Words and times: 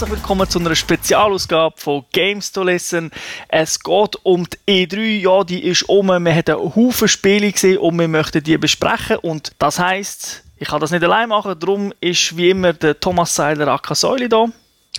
herzlich 0.00 0.18
willkommen 0.20 0.48
zu 0.48 0.60
einer 0.60 0.76
Spezialausgabe 0.76 1.74
von 1.76 2.04
Games 2.12 2.52
to 2.52 2.62
Listen. 2.62 3.10
Es 3.48 3.80
geht 3.80 4.14
um 4.22 4.46
die 4.68 4.86
E3, 4.86 5.18
ja, 5.18 5.42
die 5.42 5.64
ist 5.64 5.88
um. 5.88 6.06
Wir 6.06 6.14
haben 6.14 6.24
einen 6.24 6.76
Haufen 6.76 7.08
Spiele 7.08 7.50
gesehen 7.50 7.78
und 7.78 7.98
wir 7.98 8.06
möchten 8.06 8.40
die 8.40 8.56
besprechen. 8.58 9.16
Und 9.16 9.50
das 9.58 9.80
heisst, 9.80 10.44
ich 10.56 10.68
kann 10.68 10.80
das 10.80 10.92
nicht 10.92 11.02
allein 11.02 11.28
machen, 11.28 11.58
darum 11.58 11.92
ist 12.00 12.36
wie 12.36 12.50
immer 12.50 12.74
der 12.74 13.00
Thomas 13.00 13.34
Seiler 13.34 13.66
AK 13.66 13.96
Säule 13.96 14.28
da. 14.28 14.46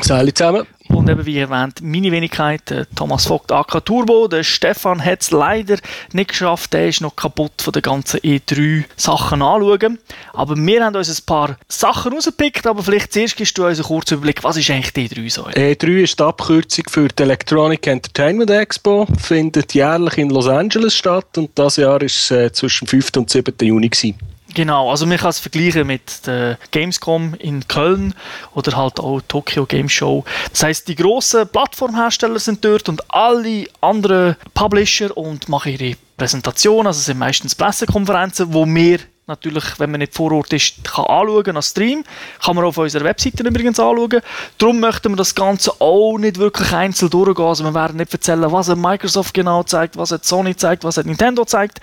Salut 0.01 0.37
zusammen. 0.37 0.65
Und 0.87 1.07
eben 1.09 1.25
wie 1.25 1.37
erwähnt, 1.37 1.81
meine 1.81 2.11
Wenigkeit, 2.11 2.87
Thomas 2.95 3.25
Vogt 3.25 3.51
AK 3.51 3.85
Turbo. 3.85 4.27
Der 4.27 4.43
Stefan 4.43 5.03
hat 5.03 5.21
es 5.21 5.31
leider 5.31 5.77
nicht 6.13 6.29
geschafft, 6.29 6.73
der 6.73 6.87
ist 6.87 7.01
noch 7.01 7.15
kaputt 7.15 7.61
von 7.61 7.73
den 7.73 7.83
ganzen 7.83 8.19
E3 8.21 8.85
Sachen 8.95 9.41
anschauen. 9.41 9.99
Aber 10.33 10.55
wir 10.55 10.83
haben 10.83 10.95
uns 10.95 11.09
ein 11.09 11.25
paar 11.25 11.57
Sachen 11.67 12.13
rausgepickt, 12.13 12.65
aber 12.65 12.81
vielleicht 12.81 13.13
zuerst 13.13 13.37
gibst 13.37 13.57
du 13.57 13.65
uns 13.65 13.77
einen 13.77 13.87
kurzen 13.87 14.15
Überblick, 14.15 14.43
was 14.43 14.57
ist 14.57 14.71
eigentlich 14.71 14.93
die 14.93 15.09
E3 15.09 15.31
so? 15.31 15.43
E3 15.45 16.03
ist 16.03 16.19
die 16.19 16.23
Abkürzung 16.23 16.85
für 16.89 17.07
die 17.07 17.23
Electronic 17.23 17.85
Entertainment 17.85 18.49
Expo, 18.49 19.05
findet 19.21 19.73
jährlich 19.73 20.17
in 20.17 20.29
Los 20.29 20.47
Angeles 20.47 20.95
statt 20.95 21.37
und 21.37 21.51
das 21.55 21.75
Jahr 21.75 22.01
ist 22.01 22.31
äh, 22.31 22.51
zwischen 22.51 22.87
5. 22.87 23.09
und 23.17 23.29
7. 23.29 23.53
Juni 23.61 23.89
gewesen. 23.89 24.17
Genau, 24.53 24.89
also 24.89 25.05
man 25.05 25.17
kann 25.17 25.29
es 25.29 25.39
vergleichen 25.39 25.85
mit 25.85 26.25
der 26.25 26.57
Gamescom 26.71 27.35
in 27.35 27.67
Köln 27.67 28.15
oder 28.55 28.75
halt 28.75 28.99
auch 28.99 29.21
Tokyo 29.27 29.65
Game 29.65 29.89
Show. 29.89 30.23
Das 30.51 30.63
heißt, 30.63 30.87
die 30.87 30.95
grossen 30.95 31.47
Plattformhersteller 31.47 32.39
sind 32.39 32.65
dort 32.65 32.89
und 32.89 33.13
alle 33.13 33.65
anderen 33.81 34.35
Publisher 34.55 35.15
und 35.15 35.49
machen 35.49 35.73
ihre 35.73 35.95
Präsentation, 36.17 36.87
also 36.87 36.97
es 36.97 37.05
sind 37.05 37.19
meistens 37.19 37.55
Pressekonferenzen, 37.55 38.53
wo 38.53 38.65
wir 38.65 38.99
natürlich, 39.29 39.79
wenn 39.79 39.91
man 39.91 39.99
nicht 39.99 40.13
vor 40.13 40.33
Ort 40.33 40.51
ist, 40.51 40.83
kann 40.83 41.05
anschauen 41.05 41.55
als 41.55 41.69
Stream. 41.69 42.03
Kann 42.43 42.55
man 42.55 42.65
auf 42.65 42.77
unserer 42.77 43.05
Webseite 43.05 43.43
übrigens 43.47 43.79
anschauen. 43.79 44.19
Darum 44.57 44.81
möchten 44.81 45.13
wir 45.13 45.15
das 45.15 45.33
Ganze 45.33 45.79
auch 45.79 46.17
nicht 46.17 46.37
wirklich 46.37 46.73
einzeln 46.73 47.09
durchgehen. 47.09 47.45
Also 47.45 47.63
wir 47.63 47.73
werden 47.73 47.95
nicht 47.97 48.11
erzählen, 48.11 48.51
was 48.51 48.67
Microsoft 48.75 49.33
genau 49.33 49.63
zeigt, 49.63 49.95
was 49.95 50.09
Sony 50.23 50.55
zeigt, 50.55 50.83
was 50.83 50.97
Nintendo 50.97 51.45
zeigt, 51.45 51.79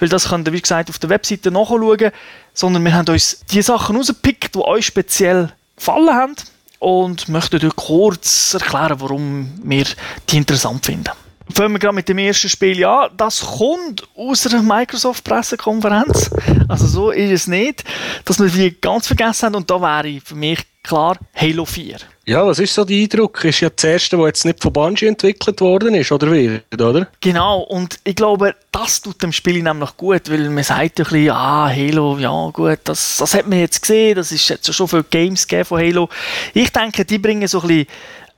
weil 0.00 0.08
das 0.08 0.28
könnt 0.28 0.48
ihr, 0.48 0.52
wie 0.52 0.60
gesagt, 0.60 0.90
auf 0.90 0.98
der 0.98 1.10
Webseite 1.10 1.52
nachschauen. 1.52 2.10
Sondern 2.52 2.84
wir 2.84 2.94
haben 2.94 3.08
uns 3.08 3.44
die 3.50 3.62
Sachen 3.62 3.96
rausgepickt, 3.96 4.54
die 4.54 4.60
euch 4.60 4.86
speziell 4.86 5.52
gefallen 5.76 6.10
haben 6.10 6.34
und 6.78 7.28
möchten 7.28 7.64
euch 7.64 7.76
kurz 7.76 8.54
erklären, 8.54 9.00
warum 9.00 9.52
wir 9.62 9.84
die 10.28 10.38
interessant 10.38 10.86
finden. 10.86 11.25
Fangen 11.52 11.72
wir 11.72 11.78
gerade 11.78 11.94
mit 11.94 12.08
dem 12.08 12.18
ersten 12.18 12.48
Spiel 12.48 12.84
an. 12.84 13.10
Das 13.16 13.40
kommt 13.40 14.06
aus 14.16 14.46
einer 14.46 14.62
Microsoft-Pressekonferenz. 14.62 16.30
Also 16.68 16.86
so 16.86 17.10
ist 17.10 17.30
es 17.30 17.46
nicht, 17.46 17.84
dass 18.24 18.40
wir 18.40 18.48
die 18.48 18.80
ganz 18.80 19.06
vergessen 19.06 19.46
haben. 19.46 19.54
Und 19.54 19.70
da 19.70 19.80
wäre 19.80 20.20
für 20.20 20.34
mich 20.34 20.60
klar 20.82 21.16
Halo 21.34 21.64
4. 21.64 21.98
Ja, 22.24 22.44
was 22.44 22.58
ist 22.58 22.74
so 22.74 22.84
der 22.84 22.96
Eindruck? 22.96 23.44
Ist 23.44 23.60
ja 23.60 23.70
das 23.70 23.84
erste, 23.84 24.16
das 24.16 24.26
jetzt 24.26 24.44
nicht 24.44 24.60
von 24.60 24.72
Bungie 24.72 25.06
entwickelt 25.06 25.60
worden 25.60 25.94
ist, 25.94 26.10
oder 26.10 26.32
wie? 26.32 26.60
Oder? 26.74 27.06
Genau, 27.20 27.60
und 27.60 28.00
ich 28.02 28.16
glaube, 28.16 28.54
das 28.72 29.00
tut 29.00 29.22
dem 29.22 29.30
Spiel 29.30 29.62
nämlich 29.62 29.96
gut, 29.96 30.28
weil 30.28 30.50
man 30.50 30.64
sagt 30.64 30.98
ja 30.98 31.04
ein 31.04 31.10
bisschen, 31.10 31.30
ah, 31.30 31.68
Halo, 31.68 32.18
ja 32.18 32.50
gut, 32.52 32.80
das, 32.82 33.18
das 33.18 33.34
hat 33.34 33.46
man 33.46 33.60
jetzt 33.60 33.80
gesehen, 33.80 34.16
das 34.16 34.32
ist 34.32 34.48
jetzt 34.48 34.74
schon 34.74 34.88
viele 34.88 35.04
Games 35.04 35.46
von 35.64 35.78
Halo. 35.78 36.08
Ich 36.52 36.70
denke, 36.72 37.04
die 37.04 37.18
bringen 37.18 37.46
so 37.46 37.60
ein 37.60 37.68
bisschen 37.68 37.86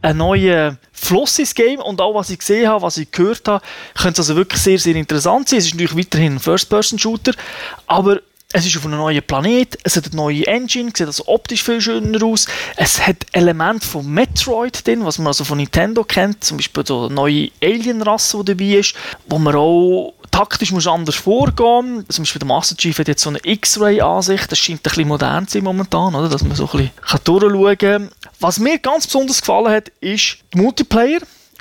ein 0.00 0.16
neuer 0.16 0.76
Fluss 0.92 1.38
ins 1.38 1.54
Game 1.54 1.80
und 1.80 2.00
auch 2.00 2.14
was 2.14 2.30
ich 2.30 2.38
gesehen 2.38 2.68
habe, 2.68 2.82
was 2.82 2.96
ich 2.98 3.10
gehört 3.10 3.46
habe, 3.48 3.64
könnte 3.94 4.20
also 4.20 4.36
wirklich 4.36 4.62
sehr, 4.62 4.78
sehr 4.78 4.94
interessant 4.94 5.48
sein. 5.48 5.58
Es 5.58 5.66
ist 5.66 5.74
natürlich 5.74 5.96
weiterhin 5.96 6.34
ein 6.34 6.38
First-Person-Shooter, 6.38 7.32
aber 7.86 8.20
es 8.52 8.64
ist 8.64 8.78
auf 8.78 8.86
einem 8.86 8.96
neuen 8.96 9.22
Planet, 9.22 9.78
es 9.84 9.96
hat 9.96 10.06
eine 10.06 10.16
neue 10.16 10.46
Engine, 10.46 10.90
sieht 10.94 11.06
also 11.06 11.24
optisch 11.26 11.62
viel 11.62 11.82
schöner 11.82 12.24
aus. 12.24 12.46
Es 12.76 13.06
hat 13.06 13.26
Elemente 13.32 13.86
von 13.86 14.06
Metroid 14.06 14.86
drin, 14.86 15.04
was 15.04 15.18
man 15.18 15.26
also 15.26 15.44
von 15.44 15.58
Nintendo 15.58 16.02
kennt, 16.02 16.42
zum 16.42 16.56
Beispiel 16.56 16.86
so 16.86 17.06
eine 17.06 17.14
neue 17.14 17.50
Alien-Rasse, 17.62 18.38
die 18.38 18.54
dabei 18.56 18.78
ist, 18.78 18.94
wo 19.28 19.38
man 19.38 19.54
auch 19.54 20.14
taktisch 20.30 20.72
muss 20.72 20.86
anders 20.86 21.16
vorgehen. 21.16 22.06
Zum 22.08 22.22
Beispiel 22.22 22.38
der 22.38 22.48
Master 22.48 22.74
Chief 22.74 22.98
hat 22.98 23.08
jetzt 23.08 23.22
so 23.22 23.28
eine 23.28 23.40
X-Ray-Ansicht, 23.42 24.50
das 24.50 24.58
scheint 24.58 24.80
ein 24.80 24.82
bisschen 24.82 25.08
modern 25.08 25.46
zu 25.46 25.58
sein 25.58 25.64
momentan, 25.64 26.14
oder? 26.14 26.30
dass 26.30 26.42
man 26.42 26.56
so 26.56 26.70
ein 26.72 26.90
bisschen 27.04 27.24
durchschauen 27.24 27.78
kann. 27.78 28.10
Was 28.40 28.58
mir 28.58 28.78
ganz 28.78 29.06
besonders 29.06 29.42
gefallen 29.42 29.68
hat, 29.68 29.88
ist 30.00 30.38
der 30.54 30.62
Multiplayer. 30.62 31.20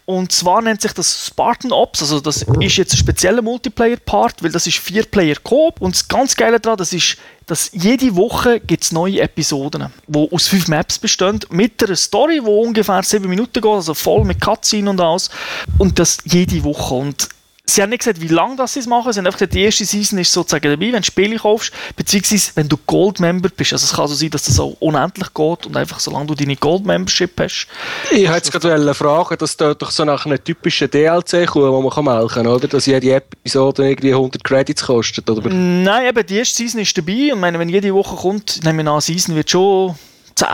Und 0.10 0.32
zwar 0.32 0.62
nennt 0.62 0.82
sich 0.82 0.94
das 0.94 1.28
Spartan 1.28 1.74
Ops, 1.74 2.02
also 2.02 2.22
das 2.22 2.46
ist 2.62 2.78
jetzt 2.78 2.94
ein 2.94 2.98
spezieller 2.98 3.42
Multiplayer-Part, 3.42 4.42
weil 4.42 4.54
das 4.54 4.66
ist 4.66 4.78
Vier-Player-Coop. 4.78 5.82
Und 5.82 5.96
das 5.96 6.08
ganz 6.08 6.34
Geile 6.38 6.62
daran, 6.62 6.78
das 6.78 6.94
ist, 6.94 7.18
dass 7.46 7.72
jede 7.74 8.16
Woche 8.16 8.62
gibt 8.62 8.86
es 8.86 8.94
neue 8.94 9.20
Episoden, 9.20 9.92
die 10.08 10.32
aus 10.32 10.48
fünf 10.48 10.70
Maps 10.70 10.98
bestehen, 10.98 11.42
mit 11.50 11.84
einer 11.84 11.98
Story, 11.98 12.40
die 12.42 12.50
ungefähr 12.50 13.04
sieben 13.04 13.28
Minuten 13.28 13.60
geht, 13.60 13.66
also 13.66 13.94
voll 13.94 14.24
mit 14.24 14.40
Cutscene 14.40 14.90
und 14.90 15.02
alles. 15.02 15.30
Und 15.78 16.00
das 16.00 16.20
jede 16.24 16.64
Woche. 16.64 16.96
Und 16.96 17.28
Sie 17.70 17.82
haben 17.82 17.90
nicht 17.90 18.00
gesagt, 18.00 18.22
wie 18.22 18.30
lange 18.30 18.56
das 18.56 18.74
sie 18.74 18.80
es 18.80 18.88
machen. 18.88 19.12
Sie 19.12 19.20
haben 19.20 19.26
einfach 19.26 19.40
gesagt, 19.40 19.54
die 19.54 19.64
erste 19.64 19.84
Season 19.84 20.18
ist 20.20 20.32
sozusagen 20.32 20.72
dabei, 20.72 20.94
wenn 20.94 21.02
du 21.02 21.04
Spiele 21.04 21.38
kaufst, 21.38 21.74
beziehungsweise 21.98 22.52
wenn 22.56 22.70
du 22.70 22.78
Gold-Member 22.88 23.50
bist. 23.50 23.74
Also 23.74 23.84
es 23.86 23.94
kann 23.94 24.08
so 24.08 24.16
sein, 24.16 24.30
dass 24.30 24.44
das 24.44 24.58
auch 24.60 24.78
unendlich 24.80 25.34
geht 25.34 25.66
und 25.66 25.76
einfach 25.76 26.00
solange 26.00 26.28
du 26.28 26.36
deine 26.36 26.56
Gold-Membership 26.56 27.40
hast. 27.40 27.68
Ich 28.10 28.24
wollte 28.24 28.36
jetzt 28.36 28.52
gerade 28.54 28.94
fragen, 28.94 29.38
dass 29.38 29.58
da 29.58 29.74
doch 29.74 29.92
so 29.92 30.06
nach 30.06 30.26
einem 30.26 30.42
typischen 30.42 30.90
DLC 30.90 31.46
kommt, 31.46 31.66
wo 31.66 31.82
man 31.82 31.92
kann 31.92 32.06
melken 32.06 32.30
kann, 32.30 32.48
oder? 32.48 32.70
Dass 32.70 32.86
jede 32.86 33.14
Episode 33.14 33.90
irgendwie 33.90 34.14
100 34.14 34.44
Credits 34.44 34.86
kostet, 34.86 35.30
oder? 35.30 35.50
Nein, 35.50 36.08
eben, 36.08 36.26
die 36.26 36.38
erste 36.38 36.56
Season 36.56 36.80
ist 36.80 36.98
dabei 36.98 37.34
und 37.34 37.42
meine, 37.42 37.60
wenn 37.60 37.70
jede 37.70 37.94
Woche 37.94 38.16
kommt, 38.16 38.64
nehme 38.64 38.82
ich 38.82 38.88
an, 38.88 39.02
Season 39.02 39.36
wird 39.36 39.50
schon 39.50 39.96
10, 40.36 40.48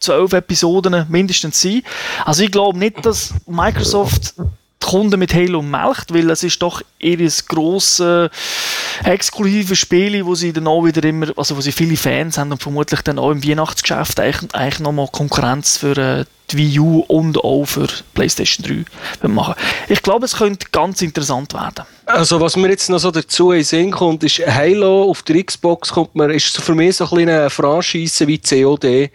12 0.00 0.32
Episoden 0.34 1.06
mindestens 1.08 1.60
sein. 1.60 1.82
Also 2.26 2.42
ich 2.42 2.50
glaube 2.50 2.78
nicht, 2.78 3.06
dass 3.06 3.32
Microsoft 3.46 4.34
die 4.82 4.86
Kunden 4.86 5.18
mit 5.18 5.34
Halo 5.34 5.62
melkt, 5.62 6.12
weil 6.12 6.30
es 6.30 6.42
ist 6.42 6.62
doch 6.62 6.82
ihr 6.98 7.18
grosse 7.48 8.30
exklusive 9.04 9.76
Spiele, 9.76 10.24
wo 10.26 10.34
sie 10.34 10.52
dann 10.52 10.66
auch 10.66 10.84
wieder 10.84 11.04
immer, 11.04 11.26
also 11.36 11.56
wo 11.56 11.60
sie 11.60 11.72
viele 11.72 11.96
Fans 11.96 12.38
haben 12.38 12.52
und 12.52 12.62
vermutlich 12.62 13.00
dann 13.02 13.18
auch 13.18 13.30
im 13.30 13.44
Weihnachtsgeschäft 13.44 14.20
eigentlich, 14.20 14.54
eigentlich 14.54 14.80
nochmal 14.80 15.08
Konkurrenz 15.10 15.78
für 15.78 15.96
äh, 15.96 16.24
die 16.50 16.56
Wii 16.56 16.80
U 16.80 17.00
und 17.00 17.38
auch 17.38 17.66
für 17.66 17.88
PlayStation 18.14 18.84
3 19.20 19.28
machen. 19.28 19.54
Ich 19.88 20.02
glaube, 20.02 20.24
es 20.24 20.36
könnte 20.36 20.66
ganz 20.72 21.02
interessant 21.02 21.54
werden. 21.54 21.84
Also 22.08 22.40
was 22.40 22.56
mir 22.56 22.70
jetzt 22.70 22.88
noch 22.88 22.98
so 22.98 23.10
dazu 23.10 23.52
in 23.52 23.62
Sinn 23.62 23.90
kommt, 23.90 24.24
ist 24.24 24.38
Halo 24.38 25.10
auf 25.10 25.22
der 25.22 25.44
Xbox 25.44 25.90
kommt 25.92 26.14
mir, 26.14 26.32
ist 26.32 26.56
für 26.56 26.74
mich 26.74 26.96
so 26.96 27.04
ein 27.10 27.28
eine 27.28 27.50
Franchise 27.50 28.26
wie 28.26 28.38
COD. 28.38 29.10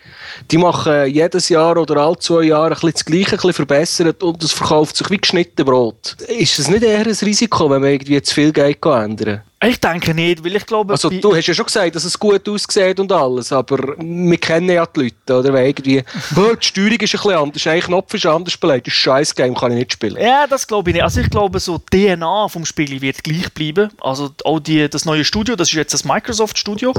Die 0.51 0.57
machen 0.59 1.07
jedes 1.07 1.49
Jahr 1.49 1.75
oder 1.75 1.97
alle 1.97 2.19
zwei 2.19 2.43
Jahre 2.43 2.67
ein 2.67 2.69
bisschen 2.73 2.91
das 2.93 3.05
Gleiche 3.05 3.31
ein 3.31 3.37
bisschen 3.37 3.53
verbessert 3.53 4.21
und 4.21 4.43
es 4.43 4.51
verkauft 4.51 4.95
sich 4.95 5.09
wie 5.09 5.17
geschnitten 5.17 5.65
Brot. 5.65 6.15
Ist 6.27 6.59
das 6.59 6.69
nicht 6.69 6.83
eher 6.83 6.99
ein 6.99 7.07
Risiko, 7.07 7.67
wenn 7.71 7.81
man 7.81 7.89
irgendwie 7.89 8.21
zu 8.21 8.35
viel 8.35 8.53
Geld 8.53 8.85
ändern 8.85 9.41
ich 9.65 9.79
denke 9.79 10.13
nicht, 10.13 10.43
weil 10.43 10.55
ich 10.55 10.65
glaube... 10.65 10.93
Also 10.93 11.09
du 11.09 11.35
hast 11.35 11.47
ja 11.47 11.53
schon 11.53 11.65
gesagt, 11.65 11.95
dass 11.95 12.03
es 12.03 12.17
gut 12.17 12.47
aussieht 12.47 12.99
und 12.99 13.11
alles, 13.11 13.51
aber 13.51 13.95
wir 13.97 14.37
kennen 14.37 14.69
ja 14.69 14.85
die 14.85 15.01
Leute, 15.01 15.39
oder? 15.39 15.53
Weil 15.53 15.67
irgendwie, 15.67 16.03
die 16.31 16.65
Steuerung 16.65 16.91
ist 16.91 17.15
ein 17.15 17.21
bisschen 17.21 17.31
anders, 17.31 17.67
ein 17.67 17.81
Knopf 17.81 18.13
ist 18.13 18.25
anders 18.25 18.57
belegt, 18.57 18.87
das 18.87 18.93
ist 18.93 18.99
scheiß 18.99 19.35
Game, 19.35 19.55
kann 19.55 19.71
ich 19.71 19.77
nicht 19.77 19.93
spielen. 19.93 20.17
Ja, 20.21 20.47
das 20.47 20.67
glaube 20.67 20.89
ich 20.89 20.95
nicht. 20.95 21.03
Also 21.03 21.21
ich 21.21 21.29
glaube, 21.29 21.59
so 21.59 21.79
die 21.91 22.07
DNA 22.07 22.47
vom 22.47 22.65
Spiel 22.65 23.01
wird 23.01 23.23
gleich 23.23 23.51
bleiben. 23.53 23.89
Also 24.01 24.31
auch 24.43 24.59
die, 24.59 24.89
das 24.89 25.05
neue 25.05 25.23
Studio, 25.23 25.55
das 25.55 25.69
ist 25.69 25.75
jetzt 25.75 25.93
das 25.93 26.03
Microsoft-Studio. 26.03 26.93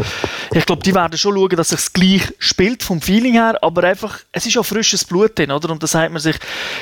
Ich 0.52 0.66
glaube, 0.66 0.82
die 0.82 0.94
werden 0.94 1.18
schon 1.18 1.34
schauen, 1.34 1.56
dass 1.56 1.72
es 1.72 1.92
gleich 1.92 2.22
spielt, 2.38 2.82
vom 2.82 3.00
Feeling 3.00 3.34
her, 3.34 3.58
aber 3.62 3.84
einfach, 3.84 4.20
es 4.32 4.46
ist 4.46 4.56
auch 4.58 4.64
frisches 4.64 5.04
Blut 5.04 5.38
drin, 5.38 5.50
oder? 5.50 5.70
Und 5.70 5.82
da 5.82 5.86
sagt 5.86 6.12
man 6.12 6.20
sich, 6.20 6.36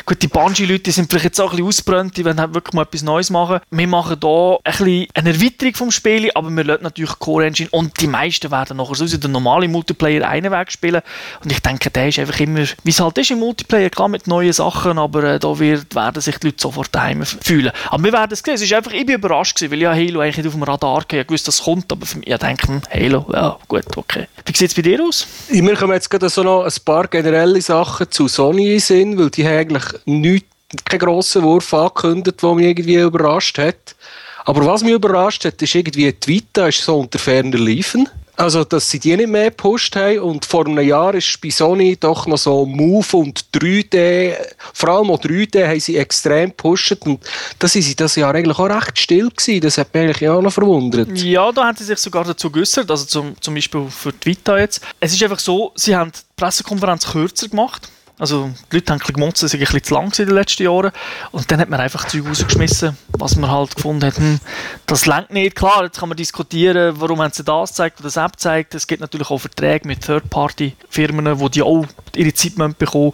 gut, 0.06 0.22
die 0.22 0.28
Bungie-Leute 0.28 0.92
sind 0.92 1.10
vielleicht 1.10 1.25
jetzt 1.26 1.41
auch 1.41 1.50
ein 1.50 1.56
bisschen 1.56 1.69
ausgebrannt, 1.69 2.16
die 2.16 2.25
wollen 2.25 2.41
halt 2.41 2.54
wirklich 2.54 2.75
mal 2.75 2.82
etwas 2.82 3.03
Neues 3.03 3.31
machen. 3.31 3.60
Wir 3.71 3.88
machen 3.88 4.19
da 4.21 4.56
ein 4.65 4.72
bisschen 4.72 5.06
eine 5.15 5.31
Erweiterung 5.31 5.72
Erweiterung 5.72 5.77
vom 5.77 5.91
Spiel, 5.91 6.31
aber 6.34 6.50
wir 6.50 6.65
lassen 6.65 6.83
natürlich 6.83 7.19
Core 7.19 7.47
Engine 7.47 7.69
und 7.71 8.00
die 8.00 8.06
meisten 8.06 8.50
werden 8.50 8.77
nachher 8.77 8.95
so 8.95 9.16
den 9.16 9.33
normalen 9.33 9.71
Multiplayer 9.71 10.28
einen 10.28 10.53
Weg 10.53 10.71
spielen 10.71 11.03
und 11.42 11.53
ich 11.53 11.60
denke, 11.60 11.91
der 11.91 12.09
ist 12.09 12.19
einfach 12.19 12.39
immer, 12.41 12.65
wie 12.83 12.91
es 12.91 13.01
halt 13.01 13.19
ist 13.19 13.30
im 13.30 13.39
Multiplayer, 13.39 13.91
klar 13.91 14.09
mit 14.09 14.27
neuen 14.27 14.53
Sachen, 14.53 14.98
aber 14.98 15.24
äh, 15.24 15.39
da 15.39 15.59
wird, 15.59 15.95
werden 15.95 16.21
sich 16.21 16.39
die 16.39 16.48
Leute 16.48 16.63
sofort 16.63 16.95
daheim 16.95 17.24
fühlen. 17.24 17.72
Aber 17.91 18.03
wir 18.03 18.13
werden 18.13 18.33
es 18.33 18.41
sehen, 18.41 18.54
es 18.54 18.63
ist 18.63 18.72
einfach, 18.72 18.92
ich 18.92 19.07
bin 19.07 19.16
überrascht 19.16 19.57
gewesen, 19.57 19.72
weil 19.72 19.80
ja 19.80 19.92
Halo 19.92 20.21
eigentlich 20.21 20.39
nicht 20.39 20.47
auf 20.47 20.54
dem 20.54 20.63
Radar 20.63 20.97
hatte, 21.01 21.19
ich 21.19 21.30
wusste, 21.30 21.47
das 21.47 21.63
kommt, 21.63 21.91
aber 21.92 22.07
für 22.07 22.19
mich, 22.19 22.28
ich 22.28 22.36
denke, 22.36 22.69
hm, 22.69 22.83
Halo, 22.92 23.27
ja 23.33 23.59
gut, 23.69 23.97
okay. 23.97 24.27
Wie 24.45 24.57
sieht 24.57 24.71
es 24.71 24.74
bei 24.74 24.83
dir 24.83 25.03
aus? 25.03 25.27
Mir 25.51 25.74
kommen 25.74 25.95
jetzt 25.95 26.10
gerade 26.10 26.28
so 26.28 26.42
noch 26.42 26.65
ein 26.65 26.72
paar 26.84 27.07
generelle 27.09 27.60
Sachen 27.60 28.10
zu 28.10 28.28
Sony 28.28 28.74
in 28.74 28.80
Sinn, 28.80 29.19
weil 29.19 29.30
die 29.30 29.47
haben 29.47 29.59
eigentlich 29.59 29.84
nichts 30.04 30.48
keinen 30.86 31.01
grossen 31.01 31.42
Wurf 31.42 31.74
angekündigt, 31.74 32.42
der 32.42 32.54
mich 32.54 32.66
irgendwie 32.66 32.97
überrascht 32.97 33.59
hat. 33.59 33.95
Aber 34.44 34.66
was 34.66 34.83
mich 34.83 34.92
überrascht 34.92 35.44
hat, 35.44 35.60
ist 35.62 35.74
irgendwie, 35.74 36.15
Vita 36.24 36.68
ist 36.68 36.83
so 36.83 36.98
unter 36.98 37.18
ferner 37.18 37.59
Liefen. 37.59 38.09
Also, 38.34 38.65
dass 38.65 38.89
sie 38.89 38.98
die 38.98 39.15
nicht 39.15 39.28
mehr 39.28 39.50
gepusht 39.50 39.94
haben. 39.94 40.21
Und 40.21 40.47
vor 40.47 40.66
einem 40.66 40.86
Jahr 40.86 41.15
ist 41.15 41.39
bei 41.41 41.50
Sony 41.50 41.97
doch 41.97 42.27
noch 42.27 42.39
so 42.39 42.65
Move 42.65 43.16
und 43.16 43.44
3D, 43.54 44.34
vor 44.72 44.89
allem 44.89 45.10
auch 45.10 45.21
3D, 45.21 45.66
haben 45.68 45.78
sie 45.78 45.98
extrem 45.98 46.48
gepusht. 46.48 46.97
Und 47.04 47.21
da 47.59 47.68
sind 47.68 47.83
sie 47.83 47.94
das 47.94 48.16
Jahr 48.16 48.34
eigentlich 48.34 48.59
auch 48.59 48.71
recht 48.71 48.98
still 48.98 49.28
gewesen. 49.28 49.60
Das 49.60 49.77
hat 49.77 49.92
mich 49.92 50.03
eigentlich 50.03 50.28
auch 50.28 50.41
noch 50.41 50.53
verwundert. 50.53 51.16
Ja, 51.18 51.53
da 51.53 51.66
haben 51.66 51.77
sie 51.77 51.84
sich 51.84 51.98
sogar 51.98 52.24
dazu 52.24 52.50
geäußert. 52.50 52.91
Also 52.91 53.04
zum, 53.04 53.41
zum 53.41 53.54
Beispiel 53.54 53.86
für 53.91 54.12
Vita 54.24 54.59
jetzt. 54.59 54.80
Es 54.98 55.12
ist 55.12 55.22
einfach 55.22 55.38
so, 55.38 55.72
sie 55.74 55.95
haben 55.95 56.10
die 56.10 56.21
Pressekonferenz 56.36 57.12
kürzer 57.12 57.48
gemacht 57.48 57.88
Also 58.22 58.53
die 58.71 58.77
Leute 58.77 58.92
haben 58.92 59.01
ein 59.03 59.15
gemotzt, 59.15 59.42
es 59.42 59.53
war 59.53 59.59
ein 59.59 59.65
bisschen 59.65 59.83
zu 59.83 59.95
lang 59.95 60.16
in 60.16 60.27
den 60.27 60.36
letzten 60.36 60.63
Jahren. 60.63 60.92
Und 61.33 61.51
dann 61.51 61.59
hat 61.59 61.69
man 61.69 61.80
einfach 61.80 62.07
Zeug 62.07 62.24
rausgeschmissen, 62.24 62.97
was 63.19 63.34
man 63.34 63.51
halt 63.51 63.74
gefunden 63.74 64.07
hat, 64.07 64.16
hm, 64.16 64.39
das 64.86 65.07
längt 65.07 65.33
nicht. 65.33 65.57
Klar, 65.57 65.83
jetzt 65.83 65.98
kann 65.98 66.09
man 66.09 66.16
diskutieren, 66.16 66.95
warum 67.01 67.21
haben 67.21 67.33
sie 67.33 67.42
das 67.42 67.71
gezeigt 67.71 67.98
oder 67.98 68.07
das 68.07 68.16
App 68.16 68.34
gezeigt. 68.34 68.77
Es 68.77 68.86
gibt 68.86 69.01
natürlich 69.01 69.28
auch 69.28 69.39
Verträge 69.39 69.89
mit 69.89 70.03
Third-Party-Firmen, 70.03 71.41
wo 71.41 71.48
die 71.48 71.63
auch 71.63 71.84
ihre 72.15 72.33
Zeit 72.33 72.54
bekommen 72.78 73.13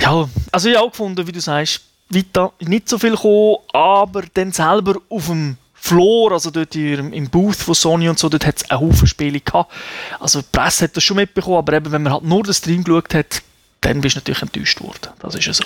Ja, 0.00 0.26
also 0.50 0.68
ich 0.70 0.76
habe 0.76 0.86
auch 0.86 0.92
gefunden, 0.92 1.26
wie 1.26 1.32
du 1.32 1.40
sagst, 1.42 1.82
weiter 2.08 2.54
nicht 2.60 2.88
so 2.88 2.98
viel 2.98 3.10
gekommen, 3.10 3.56
aber 3.74 4.22
dann 4.32 4.50
selber 4.50 4.94
auf 5.10 5.26
dem 5.26 5.58
Floor, 5.74 6.32
also 6.32 6.50
dort 6.50 6.74
im 6.74 7.28
Booth 7.28 7.56
von 7.56 7.74
Sony 7.74 8.08
und 8.08 8.18
so, 8.18 8.30
dort 8.30 8.46
hat 8.46 8.56
es 8.56 8.70
einen 8.70 8.80
Haufen 8.80 9.06
Spiele 9.06 9.40
gehabt. 9.40 9.70
Also 10.18 10.40
die 10.40 10.48
Presse 10.50 10.84
hat 10.84 10.96
das 10.96 11.04
schon 11.04 11.18
mitbekommen, 11.18 11.58
aber 11.58 11.74
eben, 11.74 11.92
wenn 11.92 12.02
man 12.04 12.14
halt 12.14 12.24
nur 12.24 12.42
den 12.42 12.54
Stream 12.54 12.82
geschaut 12.82 13.12
hat, 13.12 13.42
dann 13.82 14.00
bist 14.00 14.16
du 14.16 14.20
natürlich 14.20 14.42
enttäuscht 14.42 14.80
worden. 14.80 15.12
Das 15.20 15.34
ist 15.34 15.44
ja 15.44 15.52
so. 15.52 15.64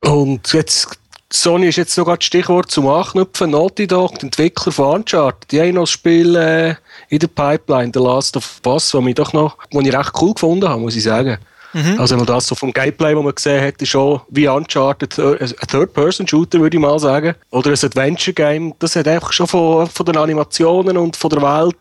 Und 0.00 0.52
jetzt, 0.52 0.98
Sony 1.32 1.68
ist 1.68 1.76
jetzt 1.76 1.94
sogar 1.94 2.18
das 2.18 2.26
Stichwort 2.26 2.70
zum 2.70 2.86
Anknüpfen. 2.86 3.50
Naughty 3.50 3.86
Dog, 3.86 4.18
die 4.18 4.26
Entwickler 4.26 4.70
von 4.70 5.00
Uncharted, 5.00 5.50
die 5.50 5.60
haben 5.60 5.74
noch 5.74 5.82
ein 5.82 5.86
Spiel 5.86 6.36
äh, 6.36 6.74
in 7.08 7.18
der 7.18 7.28
Pipeline, 7.28 7.90
The 7.92 8.00
Last 8.00 8.36
of 8.36 8.60
Us, 8.66 8.94
was 8.94 9.06
ich 9.06 9.14
doch 9.14 9.32
noch, 9.32 9.56
was 9.72 9.84
ich 9.84 9.92
recht 9.92 10.12
cool 10.20 10.34
gefunden 10.34 10.68
habe, 10.68 10.80
muss 10.80 10.94
ich 10.94 11.02
sagen. 11.02 11.38
Mhm. 11.74 11.98
Also 11.98 12.12
wenn 12.12 12.24
man 12.24 12.26
das 12.26 12.46
so 12.46 12.54
vom 12.54 12.72
Gameplay, 12.72 13.14
das 13.14 13.24
man 13.24 13.34
gesehen 13.34 13.64
hat, 13.64 13.82
ist 13.82 13.88
schon 13.88 14.20
wie 14.28 14.46
Uncharted 14.46 15.18
äh, 15.18 15.38
ein 15.40 15.68
Third-Person-Shooter, 15.68 16.60
würde 16.60 16.76
ich 16.76 16.80
mal 16.80 16.98
sagen. 17.00 17.34
Oder 17.50 17.70
ein 17.70 17.84
Adventure-Game. 17.84 18.74
Das 18.78 18.94
hat 18.94 19.08
einfach 19.08 19.32
schon 19.32 19.48
von, 19.48 19.88
von 19.88 20.06
den 20.06 20.16
Animationen 20.16 20.96
und 20.96 21.16
von 21.16 21.30
der 21.30 21.42
Welt, 21.42 21.76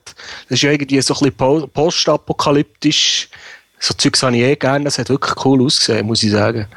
das 0.50 0.58
ist 0.58 0.62
ja 0.64 0.72
irgendwie 0.72 1.00
so 1.02 1.14
ein 1.14 1.32
bisschen 1.32 1.70
postapokalyptisch. 1.70 3.30
So 3.84 3.94
Zeugs 3.96 4.24
habe 4.24 4.38
ich 4.38 4.44
eh 4.44 4.56
gerne. 4.56 4.86
Das 4.86 4.98
hat 4.98 5.10
wirklich 5.10 5.34
cool 5.44 5.62
ausgesehen, 5.66 6.08
muss 6.08 6.24
ich 6.24 6.32
sagen. 6.32 6.68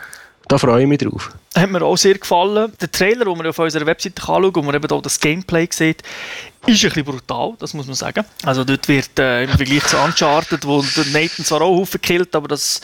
Da 0.49 0.59
freue 0.59 0.83
ich 0.83 0.89
mich 0.89 0.99
drauf. 0.99 1.31
Hat 1.57 1.71
mir 1.71 1.83
auch 1.83 1.97
sehr 1.97 2.19
gefallen. 2.19 2.73
Der 2.81 2.91
Trailer, 2.91 3.25
den 3.25 3.39
man 3.39 3.47
auf 3.47 3.59
unserer 3.61 3.87
Webseite 3.87 4.21
anschauen 4.23 4.53
kann, 4.53 4.55
wo 4.57 4.63
man 4.63 4.75
eben 4.75 4.91
auch 4.91 5.03
das 5.03 5.21
Gameplay 5.21 5.69
sieht, 5.71 6.03
ist 6.67 6.83
ein 6.85 6.89
bisschen 6.89 7.05
brutal, 7.05 7.55
das 7.61 7.75
muss 7.75 7.87
man 7.87 7.95
sagen. 7.95 8.25
Also 8.45 8.65
dort 8.65 8.89
wird 8.89 9.17
äh, 9.21 9.45
im 9.45 9.51
Vergleich 9.51 9.85
zu 9.85 9.97
Uncharted, 9.99 10.67
wo 10.67 10.85
Nathan 11.13 11.45
zwar 11.45 11.63
auch 11.63 11.77
Haufen 11.77 12.01
killt, 12.01 12.35
aber 12.35 12.49
das 12.49 12.81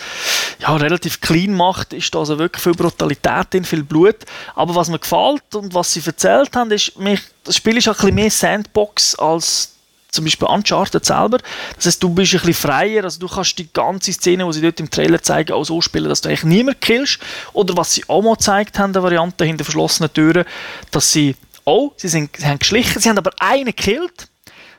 ja, 0.60 0.76
relativ 0.76 1.20
clean 1.20 1.52
macht, 1.52 1.92
ist 1.92 2.14
da 2.14 2.20
also 2.20 2.38
wirklich 2.38 2.62
viel 2.62 2.74
Brutalität 2.74 3.52
drin, 3.52 3.64
viel 3.64 3.82
Blut. 3.82 4.18
Aber 4.54 4.76
was 4.76 4.88
mir 4.88 5.00
gefällt 5.00 5.52
und 5.56 5.74
was 5.74 5.92
sie 5.92 6.02
erzählt 6.04 6.54
haben, 6.54 6.70
ist, 6.70 6.96
mich, 6.96 7.20
das 7.42 7.56
Spiel 7.56 7.76
ist 7.76 7.88
ein 7.88 7.94
bisschen 7.94 8.14
mehr 8.14 8.30
Sandbox 8.30 9.16
als 9.16 9.71
zum 10.12 10.24
Beispiel 10.24 10.46
Uncharted 10.46 11.04
selber. 11.04 11.38
Das 11.76 11.86
heißt, 11.86 12.02
du 12.02 12.10
bist 12.10 12.34
ein 12.34 12.40
bisschen 12.40 12.54
freier, 12.54 13.04
also 13.04 13.18
du 13.18 13.28
kannst 13.28 13.58
die 13.58 13.72
ganze 13.72 14.12
Szene, 14.12 14.44
die 14.46 14.52
sie 14.52 14.60
dort 14.60 14.78
im 14.78 14.90
Trailer 14.90 15.20
zeigen, 15.22 15.52
auch 15.52 15.64
so 15.64 15.80
spielen, 15.80 16.08
dass 16.08 16.20
du 16.20 16.28
eigentlich 16.28 16.44
niemand 16.44 16.80
killst. 16.80 17.18
Oder 17.54 17.76
was 17.76 17.94
sie 17.94 18.04
auch 18.08 18.22
mal 18.22 18.34
gezeigt 18.34 18.78
haben, 18.78 18.92
der 18.92 19.02
Variante 19.02 19.44
hinter 19.44 19.64
verschlossenen 19.64 20.12
Türen, 20.12 20.44
dass 20.90 21.10
sie 21.10 21.34
auch, 21.64 21.94
sie, 21.96 22.08
sind, 22.08 22.36
sie 22.36 22.44
haben 22.44 22.58
geschlichen, 22.58 23.00
sie 23.00 23.08
haben 23.08 23.18
aber 23.18 23.32
einen 23.38 23.66
gekillt, 23.66 24.28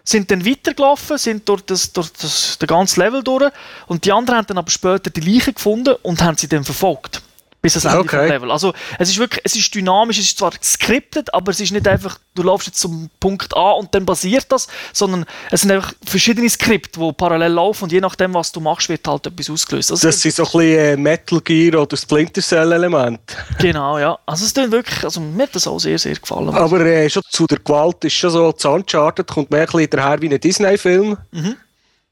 sind 0.03 0.29
dann 0.29 0.45
weitergelaufen, 0.45 1.17
sind 1.17 1.49
durch, 1.49 1.61
das, 1.61 1.91
durch 1.91 2.11
das, 2.13 2.57
das 2.59 2.67
ganze 2.67 2.99
Level 2.99 3.23
durch 3.23 3.51
und 3.87 4.05
die 4.05 4.11
anderen 4.11 4.37
haben 4.37 4.47
dann 4.47 4.57
aber 4.57 4.69
später 4.69 5.09
die 5.09 5.21
Leiche 5.21 5.53
gefunden 5.53 5.95
und 6.03 6.21
haben 6.21 6.37
sie 6.37 6.47
dann 6.47 6.63
verfolgt 6.63 7.21
bis 7.63 7.77
ans 7.77 7.85
Ende 7.85 7.99
okay. 7.99 8.17
vom 8.17 8.27
Level. 8.27 8.51
Also 8.51 8.73
es 8.99 9.09
ist 9.09 9.17
wirklich, 9.17 9.41
es 9.45 9.55
ist 9.55 9.73
dynamisch, 9.73 10.19
es 10.19 10.25
ist 10.25 10.37
zwar 10.37 10.51
geskriptet, 10.51 11.33
aber 11.33 11.51
es 11.51 11.61
ist 11.61 11.71
nicht 11.71 11.87
einfach, 11.87 12.19
du 12.35 12.43
laufst 12.43 12.67
jetzt 12.67 12.79
zum 12.79 13.09
Punkt 13.21 13.55
A 13.55 13.71
und 13.71 13.95
dann 13.95 14.05
basiert 14.05 14.47
das, 14.49 14.67
sondern 14.91 15.25
es 15.49 15.61
sind 15.61 15.71
einfach 15.71 15.93
verschiedene 16.05 16.49
Skripte, 16.49 16.99
die 16.99 17.13
parallel 17.13 17.53
laufen 17.53 17.85
und 17.85 17.93
je 17.93 18.01
nachdem, 18.01 18.33
was 18.33 18.51
du 18.51 18.59
machst, 18.59 18.89
wird 18.89 19.07
halt 19.07 19.27
etwas 19.27 19.49
ausgelöst. 19.49 19.91
Also 19.91 20.05
das 20.05 20.19
sind 20.19 20.35
so 20.35 20.43
ein 20.43 20.51
bisschen 20.51 20.77
äh, 20.77 20.97
Metal 20.97 21.39
Gear 21.39 21.81
oder 21.81 21.95
Splinter 21.95 22.41
Cell 22.41 22.71
Element. 22.71 23.21
Genau, 23.59 23.97
ja. 23.97 24.19
Also 24.25 24.43
es 24.43 24.51
ist 24.51 24.71
wirklich, 24.71 25.03
also 25.05 25.21
mir 25.21 25.43
hat 25.43 25.55
das 25.55 25.65
auch 25.65 25.79
sehr, 25.79 25.97
sehr 25.97 26.15
gefallen. 26.15 26.49
Aber 26.49 26.81
äh, 26.81 27.09
schon 27.09 27.23
zu 27.29 27.47
der 27.47 27.59
Gewalt 27.59 28.03
ist 28.03 28.13
schon 28.13 28.29
so, 28.29 28.53
Uncharted 28.69 29.27
kommt 29.27 29.51
mehr 29.51 29.61
ein 29.61 29.67
bisschen 29.67 29.89
daher 29.91 30.21
wie 30.21 30.29
ein 30.29 30.39
Disney-Film. 30.39 31.17
Mhm. 31.31 31.55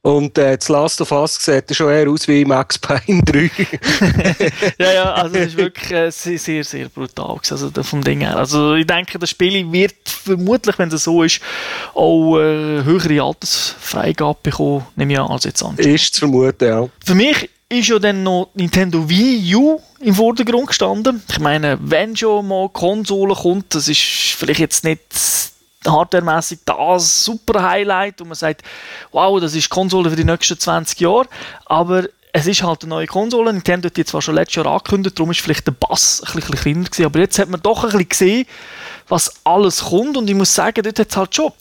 Und 0.04 0.36
äh, 0.40 0.58
das 0.58 0.68
Last 0.68 1.00
of 1.02 1.12
Us 1.12 1.36
sieht 1.36 1.76
schon 1.76 1.92
eher 1.92 2.10
aus 2.10 2.28
wie 2.28 2.44
Max 2.44 2.80
Payne 2.80 3.22
3. 3.24 3.52
ja, 4.80 4.94
ja, 4.94 5.14
also 5.14 5.36
das 5.36 5.48
ist 5.50 5.58
wirklich 5.58 5.92
äh, 5.92 6.10
sehr, 6.10 6.40
sehr, 6.40 6.64
sehr 6.64 6.90
brutal 6.90 7.38
also 7.52 7.70
vom 7.84 8.04
Ding 8.04 8.22
her. 8.22 8.36
Also 8.36 8.74
ich 8.74 8.88
denke, 8.88 9.20
das 9.20 9.30
Spiel 9.30 9.72
wird 9.72 9.94
vermutlich, 10.06 10.80
wenn 10.80 10.90
es 10.90 11.04
so 11.04 11.22
ist, 11.22 11.40
auch 11.94 12.40
äh, 12.40 12.84
höhere 12.84 13.22
Altersfreigabe 13.22 14.40
bekommen, 14.42 14.88
nehme 14.96 15.14
ich 15.14 15.20
an, 15.20 15.28
als 15.28 15.44
jetzt 15.44 15.62
an. 15.62 15.78
Ist 15.78 16.16
zu 16.16 16.22
vermuten, 16.22 16.68
ja. 16.68 16.90
Für 17.06 17.14
mich 17.14 17.48
ist 17.70 17.88
ja 17.88 18.00
dann 18.00 18.24
noch 18.24 18.50
Nintendo 18.56 19.08
Wii 19.08 19.56
U 19.56 19.80
im 20.00 20.16
Vordergrund 20.16 20.68
gestanden. 20.68 21.22
Ich 21.30 21.40
meine, 21.40 21.78
wenn 21.80 22.16
schon 22.16 22.48
mal 22.48 22.70
Konsole 22.70 23.36
kommt, 23.36 23.76
das 23.76 23.88
ist 23.88 24.00
vielleicht 24.00 24.60
jetzt 24.60 24.84
nicht 24.84 25.02
hardwaremäßig 25.88 26.60
das 26.66 27.24
super 27.24 27.64
Highlight 27.64 28.22
und 28.22 28.30
man 28.30 28.36
sagt, 28.36 28.62
wow, 29.12 29.40
das 29.40 29.56
ist 29.56 29.70
Konsole 29.70 30.10
für 30.10 30.16
die 30.16 30.24
nächsten 30.24 30.60
20 30.60 31.00
Jahre, 31.00 31.28
aber 31.66 32.06
es 32.34 32.48
ist 32.48 32.64
halt 32.64 32.84
eine 32.84 32.90
neue 32.90 33.08
Konsole. 33.08 33.52
Nintendo 33.52 33.88
hat 33.88 33.98
die 33.98 34.06
zwar 34.06 34.22
schon 34.22 34.36
letztes 34.36 34.56
Jahr 34.56 34.68
angekündigt, 34.68 35.18
darum 35.20 35.32
ist 35.32 35.42
vielleicht 35.42 35.68
der 35.68 35.74
Bass 35.74 36.24
ein 36.26 36.34
bisschen 36.36 36.56
kleiner 36.56 36.84
gewesen, 36.84 37.06
aber 37.06 37.20
jetzt 37.20 37.40
hat 37.40 37.50
man 37.50 37.62
doch 37.62 37.84
ein 37.84 37.90
bisschen 37.90 38.10
gesehen, 38.10 38.48
was 39.08 39.34
alles 39.44 39.86
kommt. 39.86 40.16
Und 40.18 40.30
ich 40.30 40.36
muss 40.36 40.54
sagen, 40.54 40.82
dort 40.84 41.00
hat 41.00 41.10
es 41.10 41.18
halt 41.18 41.36
schon 41.36 41.52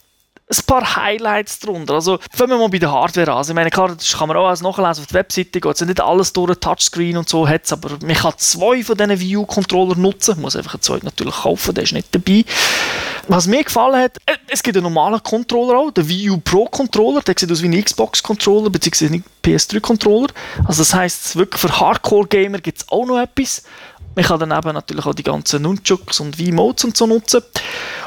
ein 0.51 0.65
paar 0.67 0.97
Highlights 0.97 1.61
drunter. 1.61 1.95
Also 1.95 2.19
fangen 2.33 2.51
wir 2.51 2.59
mal 2.59 2.69
bei 2.69 2.79
der 2.79 2.91
Hardware 2.91 3.33
an. 3.33 3.45
Ich 3.47 3.55
meine, 3.55 3.71
klar, 3.71 3.95
das 3.95 4.17
kann 4.17 4.29
man 4.29 4.37
auch 4.37 4.49
alles 4.49 4.63
nachlesen 4.63 5.03
auf 5.03 5.07
der 5.07 5.21
Webseite, 5.21 5.61
geht 5.61 5.75
es 5.75 5.81
nicht 5.81 6.01
alles 6.01 6.33
durch 6.33 6.59
Touchscreen 6.59 7.17
und 7.17 7.29
so, 7.29 7.49
hat's, 7.49 7.73
aber 7.73 7.91
man 8.03 8.17
kann 8.17 8.35
zwei 8.37 8.83
von 8.83 8.97
diesen 8.97 9.21
Wii 9.21 9.37
U-Controller 9.37 9.97
nutzen, 9.97 10.33
man 10.33 10.43
muss 10.43 10.57
einfach 10.57 10.75
einen 10.75 10.83
zweiten 10.83 11.07
natürlich 11.07 11.35
kaufen, 11.35 11.75
der 11.75 11.85
ist 11.85 11.93
nicht 11.93 12.09
dabei. 12.13 12.45
Was 13.29 13.47
mir 13.47 13.63
gefallen 13.63 14.03
hat, 14.03 14.17
äh, 14.27 14.37
es 14.49 14.63
gibt 14.63 14.77
einen 14.77 14.85
normalen 14.85 15.23
Controller 15.23 15.79
auch, 15.79 15.93
Wii 15.95 16.31
U 16.31 16.39
Pro 16.39 16.65
Controller, 16.67 17.21
der 17.23 17.35
sieht 17.39 17.53
aus 17.53 17.63
wie 17.63 17.69
ein 17.69 17.85
Xbox-Controller, 17.85 18.71
beziehungsweise 18.71 19.15
ein 19.15 19.25
PS3-Controller. 19.45 20.29
Also 20.67 20.81
das 20.81 20.95
heisst, 20.95 21.37
wirklich 21.37 21.61
für 21.61 21.81
Hardcore-Gamer 21.81 22.59
gibt 22.59 22.79
es 22.79 22.89
auch 22.89 23.07
noch 23.07 23.21
etwas. 23.21 23.63
Man 24.15 24.25
kann 24.25 24.41
dann 24.41 24.51
eben 24.51 24.75
natürlich 24.75 25.07
auch 25.07 25.15
die 25.15 25.23
ganzen 25.23 25.63
Nunchucks 25.63 26.21
und 26.21 26.39
Wii-Modes 26.39 26.85
und 26.85 26.97
so 26.97 27.07
nutzen. 27.07 27.43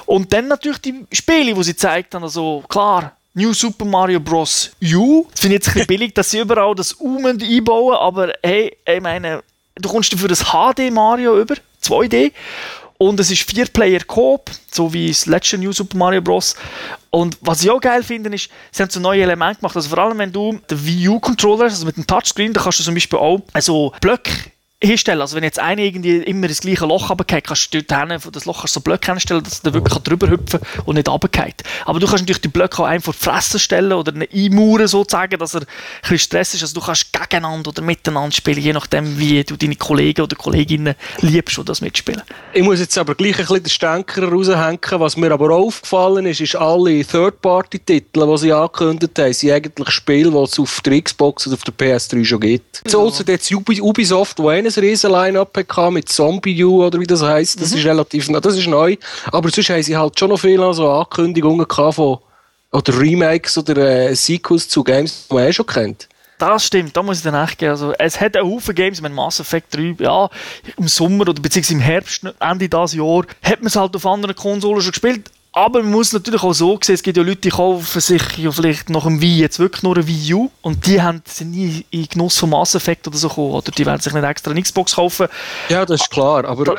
Und 0.06 0.34
dann 0.34 0.48
natürlich 0.48 0.80
die 0.80 1.06
Spiele, 1.12 1.54
die 1.54 1.64
sie 1.64 1.76
zeigt 1.76 2.14
haben, 2.14 2.24
also 2.24 2.64
klar, 2.68 3.14
New 3.36 3.54
Super 3.54 3.86
Mario 3.86 4.20
Bros. 4.20 4.72
U. 4.94 5.26
Das 5.32 5.40
finde 5.40 5.56
ich 5.56 5.60
jetzt 5.60 5.68
ein 5.70 5.74
bisschen 5.74 5.88
billig, 6.00 6.14
dass 6.14 6.30
sie 6.30 6.40
überall 6.40 6.76
das 6.76 7.00
U 7.00 7.26
einbauen, 7.26 7.96
aber 7.96 8.34
hey, 8.44 8.78
ich 8.86 9.02
meine, 9.02 9.44
du 9.76 9.90
kommst 9.90 10.14
dafür 10.14 10.28
das 10.28 10.44
HD 10.44 10.92
Mario 10.92 11.40
über, 11.40 11.56
2D. 11.84 12.32
Und 13.00 13.20
es 13.20 13.32
ist 13.32 13.50
Vier-Player-Coop, 13.50 14.52
so 14.72 14.94
wie 14.94 15.10
das 15.10 15.26
letzte 15.26 15.58
New 15.58 15.74
Super 15.74 15.98
Mario 15.98 16.22
Bros. 16.22 16.56
Und 17.10 17.38
was 17.42 17.64
ich 17.64 17.70
auch 17.70 17.82
geil 17.82 18.04
finde, 18.04 18.34
ist, 18.34 18.50
sie 18.72 18.82
haben 18.82 18.90
so 18.90 19.00
neue 19.00 19.24
Elemente 19.24 19.60
gemacht. 19.60 19.76
Also 19.76 19.90
vor 19.90 19.98
allem, 19.98 20.18
wenn 20.20 20.32
du 20.32 20.60
den 20.70 20.86
Wii 20.86 21.10
U-Controller 21.10 21.66
hast, 21.66 21.74
also 21.74 21.86
mit 21.86 21.98
dem 21.98 22.08
Touchscreen, 22.08 22.54
da 22.54 22.62
kannst 22.62 22.80
du 22.80 22.84
zum 22.84 22.94
Beispiel 22.94 23.20
auch 23.20 23.42
so 23.60 23.92
Blöcke 24.00 24.32
hinstellen. 24.84 25.22
Also 25.22 25.36
wenn 25.36 25.44
jetzt 25.44 25.60
einer 25.60 25.82
irgendwie 25.82 26.18
immer 26.18 26.48
das 26.48 26.62
gleiche 26.62 26.86
Loch 26.86 27.10
runtergeht, 27.10 27.46
kannst 27.48 27.74
du 27.74 27.82
dort 27.82 28.10
hin, 28.10 28.20
das 28.32 28.46
Loch 28.46 28.60
kannst 28.60 28.76
du 28.76 28.80
so 28.80 28.84
Blöcke 28.84 29.12
hinstellen, 29.12 29.44
dass 29.44 29.62
der 29.62 29.74
wirklich 29.74 29.98
drüber 30.00 30.30
hüpfen 30.30 30.60
und 30.86 30.96
nicht 30.96 31.08
runtergeht. 31.08 31.64
Aber 31.86 32.00
du 32.00 32.08
kannst 32.08 32.24
natürlich 32.24 32.42
die 32.42 32.48
Blöcke 32.50 32.84
auch 32.84 32.88
einfach 32.88 33.14
vor 33.14 33.32
die 33.34 33.36
Fresse 33.36 33.60
stellen 33.60 33.94
oder 33.94 34.14
einmauern 34.34 34.88
sozusagen, 34.88 35.40
dass 35.40 35.56
er 35.56 35.62
ein 35.62 35.68
bisschen 36.02 36.20
Stress 36.20 36.54
ist. 36.54 36.64
Also 36.64 36.80
du 36.80 36.86
kannst 36.86 37.14
gegeneinander 37.14 37.70
oder 37.70 37.82
miteinander 37.82 38.36
spielen, 38.36 38.60
je 38.60 38.74
nachdem, 38.74 39.18
wie 39.18 39.44
du 39.44 39.56
deine 39.56 39.76
Kollegen 39.76 40.22
oder 40.22 40.36
Kolleginnen 40.36 40.96
liebst, 41.22 41.58
die 41.58 41.66
das 41.66 41.82
mitspielen. 41.82 42.22
Ich 42.54 42.64
muss 42.64 42.80
jetzt 42.80 42.98
aber 42.98 43.16
gleich 43.16 43.40
ein 43.40 43.46
bisschen 43.46 43.64
den 43.64 43.70
Stänker 43.70 44.28
raushängen. 44.28 44.80
Was 44.94 45.18
mir 45.18 45.32
aber 45.32 45.52
aufgefallen 45.54 46.26
ist, 46.26 46.42
ist 46.42 46.56
alle 46.56 47.04
Third-Party-Titel, 47.06 48.28
die 48.28 48.38
sie 48.38 48.54
angekündigt 48.54 49.18
haben, 49.18 49.34
sind 49.34 49.52
eigentlich 49.52 49.90
Spiele, 49.92 50.32
die 50.32 50.38
es 50.38 50.60
auf 50.60 50.82
der 50.82 51.02
Xbox 51.02 51.48
oder 51.48 51.56
auf 51.56 51.64
der 51.64 51.74
PS3 51.74 52.26
schon 52.26 52.40
gibt. 52.40 52.82
So, 52.86 53.02
außer 53.02 53.24
jetzt 53.28 53.52
Ubisoft, 53.52 54.40
wo 54.40 54.50
eines 54.50 54.73
ein 54.73 54.73
riesen 54.82 55.12
Line-Up 55.12 55.58
mit 55.92 56.10
Zombie 56.10 56.64
U 56.64 56.86
oder 56.86 57.00
wie 57.00 57.08
das 57.08 57.22
heisst. 57.22 57.62
Das 57.62 57.72
mhm. 57.72 57.78
ist 57.78 57.86
relativ 57.86 58.28
das 58.28 58.58
ist 58.58 58.68
neu. 58.68 58.96
Aber 59.32 59.50
sonst 59.50 59.70
haben 59.70 59.84
sie 59.84 59.98
halt 59.98 60.18
schon 60.20 60.30
noch 60.30 60.40
viele 60.40 60.74
so 60.74 60.90
Ankündigungen 60.90 61.68
von 61.70 62.20
oder 62.72 63.00
Remakes 63.00 63.58
oder 63.58 63.78
äh, 63.78 64.16
Sequels 64.16 64.68
zu 64.68 64.84
Games, 64.84 65.28
die 65.30 65.34
man 65.36 65.46
eh 65.46 65.54
schon 65.54 65.66
kennt. 65.66 66.10
Das 66.40 66.66
stimmt, 66.66 66.98
da 66.98 67.04
muss 67.04 67.20
ich 67.20 67.24
dann 67.24 67.42
echt 67.42 67.60
gehen. 67.60 67.70
Also, 67.70 67.94
es 67.94 68.20
hat 68.20 68.36
einen 68.36 68.50
Haufen 68.50 68.76
Games, 68.76 69.02
wenn 69.02 69.14
Mass 69.14 69.40
Effect 69.40 69.76
3, 69.76 69.96
ja, 70.00 70.30
im 70.78 70.88
Sommer 70.88 71.22
oder 71.22 71.42
beziehungsweise 71.42 71.76
im 71.76 71.80
Herbst, 71.80 72.26
Ende 72.40 72.68
dieses 72.68 72.94
Jahr, 72.96 73.26
hat 73.44 73.60
man 73.60 73.68
es 73.68 73.76
halt 73.76 73.96
auf 73.96 74.06
anderen 74.06 74.36
Konsolen 74.36 74.82
schon 74.82 74.92
gespielt. 74.92 75.32
Aber 75.56 75.84
man 75.84 75.92
muss 75.92 76.12
natürlich 76.12 76.42
auch 76.42 76.54
so 76.54 76.80
sehen, 76.82 76.96
es 76.96 77.04
gibt 77.04 77.16
ja 77.16 77.22
Leute, 77.22 77.42
die 77.42 77.50
kaufen 77.50 78.02
sich 78.02 78.38
ja 78.38 78.52
vielleicht 78.52 78.90
nach 78.90 79.04
dem 79.04 79.22
Wii 79.22 79.38
jetzt 79.38 79.60
wirklich 79.60 79.84
nur 79.84 79.96
ein 79.96 80.08
Wii 80.08 80.34
U 80.34 80.50
und 80.64 80.86
die 80.88 81.00
haben, 81.00 81.22
sind 81.26 81.52
nie 81.52 81.86
in 81.92 82.08
Genuss 82.08 82.40
von 82.40 82.50
Mass 82.50 82.74
Effect 82.74 83.08
oder 83.08 83.18
so 83.18 83.30
gekommen, 83.30 83.52
oder 83.52 83.72
die 83.72 83.86
werden 83.86 84.02
sich 84.02 84.12
nicht 84.12 84.24
extra 84.24 84.50
eine 84.50 84.64
Xbox 84.64 84.96
kaufen. 84.96 85.28
Ja, 85.70 85.86
das 85.86 86.02
ist 86.02 86.10
klar, 86.10 86.44
aber... 86.46 86.66
Da, 86.66 86.76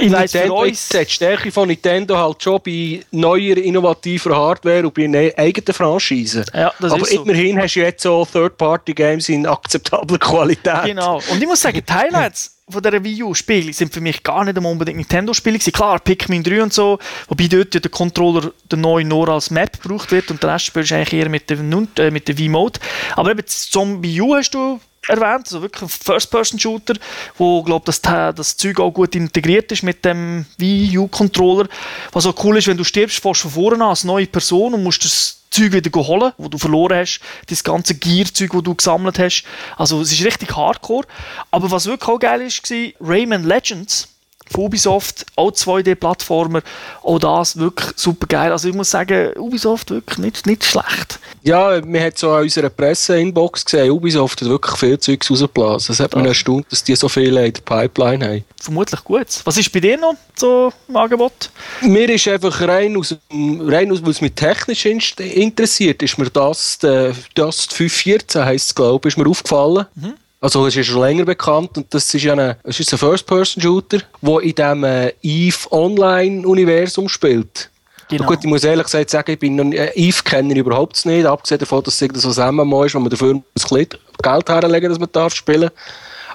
ich 0.00 0.10
weiss, 0.10 0.32
für 0.32 0.50
uns... 0.50 0.88
Die 0.88 1.04
Stärke 1.06 1.52
von 1.52 1.68
Nintendo 1.68 2.16
halt 2.16 2.42
schon 2.42 2.58
bei 2.64 3.04
neuer, 3.10 3.58
innovativer 3.58 4.34
Hardware 4.34 4.86
und 4.86 4.94
bei 4.94 5.06
ne-, 5.06 5.34
eigenen 5.36 5.74
Franchisen. 5.74 6.44
Ja, 6.54 6.72
das 6.80 6.92
Aber 6.92 7.02
ist 7.02 7.12
so. 7.12 7.22
immerhin 7.22 7.60
hast 7.60 7.76
du 7.76 7.80
jetzt 7.80 8.02
so 8.02 8.26
Third-Party-Games 8.32 9.28
in 9.28 9.46
akzeptabler 9.46 10.18
Qualität. 10.20 10.86
Genau. 10.86 11.20
Und 11.30 11.40
ich 11.40 11.46
muss 11.46 11.60
sagen, 11.60 11.82
die 11.86 11.92
Highlights 11.92 12.55
von 12.68 12.82
dieser 12.82 13.04
Wii 13.04 13.22
U-Spiele 13.22 13.72
sind 13.72 13.94
für 13.94 14.00
mich 14.00 14.22
gar 14.22 14.44
nicht 14.44 14.58
unbedingt 14.58 14.98
Nintendo-Spiele 14.98 15.58
gewesen. 15.58 15.72
Klar, 15.72 16.00
Pikmin 16.00 16.42
3 16.42 16.62
und 16.64 16.72
so, 16.72 16.98
wobei 17.28 17.46
dort 17.46 17.74
ja 17.74 17.80
der 17.80 17.90
Controller 17.90 18.52
der 18.70 18.78
neue 18.78 19.04
nur 19.04 19.28
als 19.28 19.50
Map 19.50 19.80
gebraucht 19.80 20.10
wird 20.10 20.30
und 20.30 20.42
der 20.42 20.54
Rest 20.54 20.66
spielst 20.66 20.90
du 20.90 20.96
eigentlich 20.96 21.12
eher 21.12 21.28
mit 21.28 21.48
der, 21.48 21.58
äh, 21.58 22.10
mit 22.10 22.26
der 22.26 22.36
Wii-Mode. 22.38 22.80
Aber 23.14 23.30
eben 23.30 23.46
Zombie 23.46 24.20
U 24.20 24.34
hast 24.34 24.54
du 24.54 24.80
erwähnt, 25.08 25.46
also 25.46 25.62
wirklich 25.62 25.82
ein 25.82 25.88
First-Person-Shooter, 25.88 26.94
wo 27.38 27.62
glaube 27.62 27.84
das, 27.86 28.00
das 28.00 28.56
Zeug 28.56 28.80
auch 28.80 28.90
gut 28.90 29.14
integriert 29.14 29.70
ist 29.72 29.82
mit 29.82 30.04
dem 30.04 30.46
Wii 30.58 30.98
U-Controller. 30.98 31.68
Was 32.12 32.26
auch 32.26 32.44
cool 32.44 32.56
ist, 32.56 32.66
wenn 32.66 32.76
du 32.76 32.84
stirbst, 32.84 33.20
fährst 33.20 33.44
du 33.44 33.48
von 33.48 33.62
vorne 33.62 33.84
an 33.84 33.90
als 33.90 34.04
neue 34.04 34.26
Person 34.26 34.74
und 34.74 34.82
musst 34.82 35.04
das 35.04 35.42
Zeug 35.50 35.72
wieder 35.72 35.90
holen, 36.00 36.32
wo 36.38 36.48
du 36.48 36.58
verloren 36.58 36.98
hast, 36.98 37.20
das 37.48 37.62
ganze 37.64 37.94
Gear-Zeug, 37.94 38.50
das 38.52 38.62
du 38.62 38.74
gesammelt 38.74 39.18
hast. 39.18 39.44
Also 39.76 40.00
es 40.00 40.12
ist 40.12 40.24
richtig 40.24 40.54
hardcore. 40.56 41.06
Aber 41.50 41.70
was 41.70 41.86
wirklich 41.86 42.08
auch 42.08 42.18
geil 42.18 42.42
ist, 42.42 42.68
war 42.70 43.08
Rayman 43.08 43.44
Legends 43.44 44.08
Ubisoft, 44.54 45.26
auch 45.36 45.50
2D-Plattformer, 45.50 46.62
auch 47.02 47.18
das 47.18 47.56
wirklich 47.56 47.92
super 47.96 48.26
geil. 48.26 48.52
Also 48.52 48.68
ich 48.68 48.74
muss 48.74 48.90
sagen, 48.90 49.32
Ubisoft 49.36 49.90
wirklich 49.90 50.18
nicht, 50.18 50.46
nicht 50.46 50.64
schlecht. 50.64 51.18
Ja, 51.42 51.80
man 51.84 52.02
hat 52.02 52.18
so 52.18 52.32
an 52.32 52.42
unserer 52.42 52.70
Presse-Inbox 52.70 53.64
gesehen, 53.64 53.90
Ubisoft 53.90 54.40
hat 54.40 54.48
wirklich 54.48 54.76
viel 54.76 54.98
Zeugs 54.98 55.30
rausgeblasen. 55.30 55.92
Es 55.92 56.00
hat 56.00 56.16
mich 56.16 56.26
erstaunt, 56.26 56.66
dass 56.70 56.82
die 56.82 56.96
so 56.96 57.08
viele 57.08 57.46
in 57.46 57.52
der 57.52 57.60
Pipeline 57.62 58.26
haben. 58.26 58.44
Vermutlich 58.60 59.04
gut. 59.04 59.26
Was 59.44 59.56
ist 59.56 59.70
bei 59.72 59.80
dir 59.80 59.96
noch 59.96 60.14
so 60.34 60.72
im 60.88 60.96
Angebot? 60.96 61.50
Mir 61.82 62.08
ist 62.08 62.26
einfach 62.26 62.60
rein 62.62 62.96
aus, 62.96 63.14
rein 63.30 63.92
aus 63.92 64.02
weil 64.02 64.10
es 64.10 64.20
mich 64.20 64.32
technisch 64.32 64.86
interessiert, 64.86 66.02
ist 66.02 66.18
mir 66.18 66.30
das, 66.30 66.78
das 66.78 67.64
514 67.66 68.44
heisst 68.44 68.68
es, 68.70 68.74
glaube 68.74 69.08
ich, 69.08 69.14
ist 69.14 69.18
mir 69.18 69.28
aufgefallen. 69.30 69.86
Mhm 69.94 70.14
also 70.40 70.66
es 70.66 70.76
ist 70.76 70.86
schon 70.86 71.00
länger 71.00 71.24
bekannt 71.24 71.76
und 71.76 71.92
das 71.92 72.12
ist 72.12 72.22
ja 72.22 72.34
ein, 72.34 72.56
ein 72.62 72.72
First-Person-Shooter, 72.72 74.00
der 74.20 74.40
in 74.40 74.54
diesem 74.54 74.84
äh, 74.84 75.12
EVE 75.22 75.72
Online-Universum 75.72 77.08
spielt. 77.08 77.70
Genau. 78.08 78.26
Gut, 78.26 78.38
ich 78.40 78.46
muss 78.46 78.62
ehrlich 78.62 78.84
gesagt 78.84 79.10
sagen, 79.10 79.32
ich 79.32 79.38
bin 79.38 79.72
äh, 79.72 79.90
EVE 79.94 80.22
kenne 80.22 80.52
ich 80.52 80.58
überhaupt 80.58 81.04
nicht, 81.06 81.26
abgesehen 81.26 81.58
davon, 81.58 81.82
dass 81.82 82.00
es 82.00 82.22
so 82.22 82.40
ein 82.40 82.54
MMO 82.54 82.84
ist, 82.84 82.94
wo 82.94 83.00
man 83.00 83.10
dafür 83.10 83.34
ein 83.34 83.44
bisschen 83.54 83.88
Geld 84.22 84.48
herlegen 84.48 84.90
dass 84.90 84.98
man 84.98 85.08
darf 85.12 85.34
spielen 85.34 85.70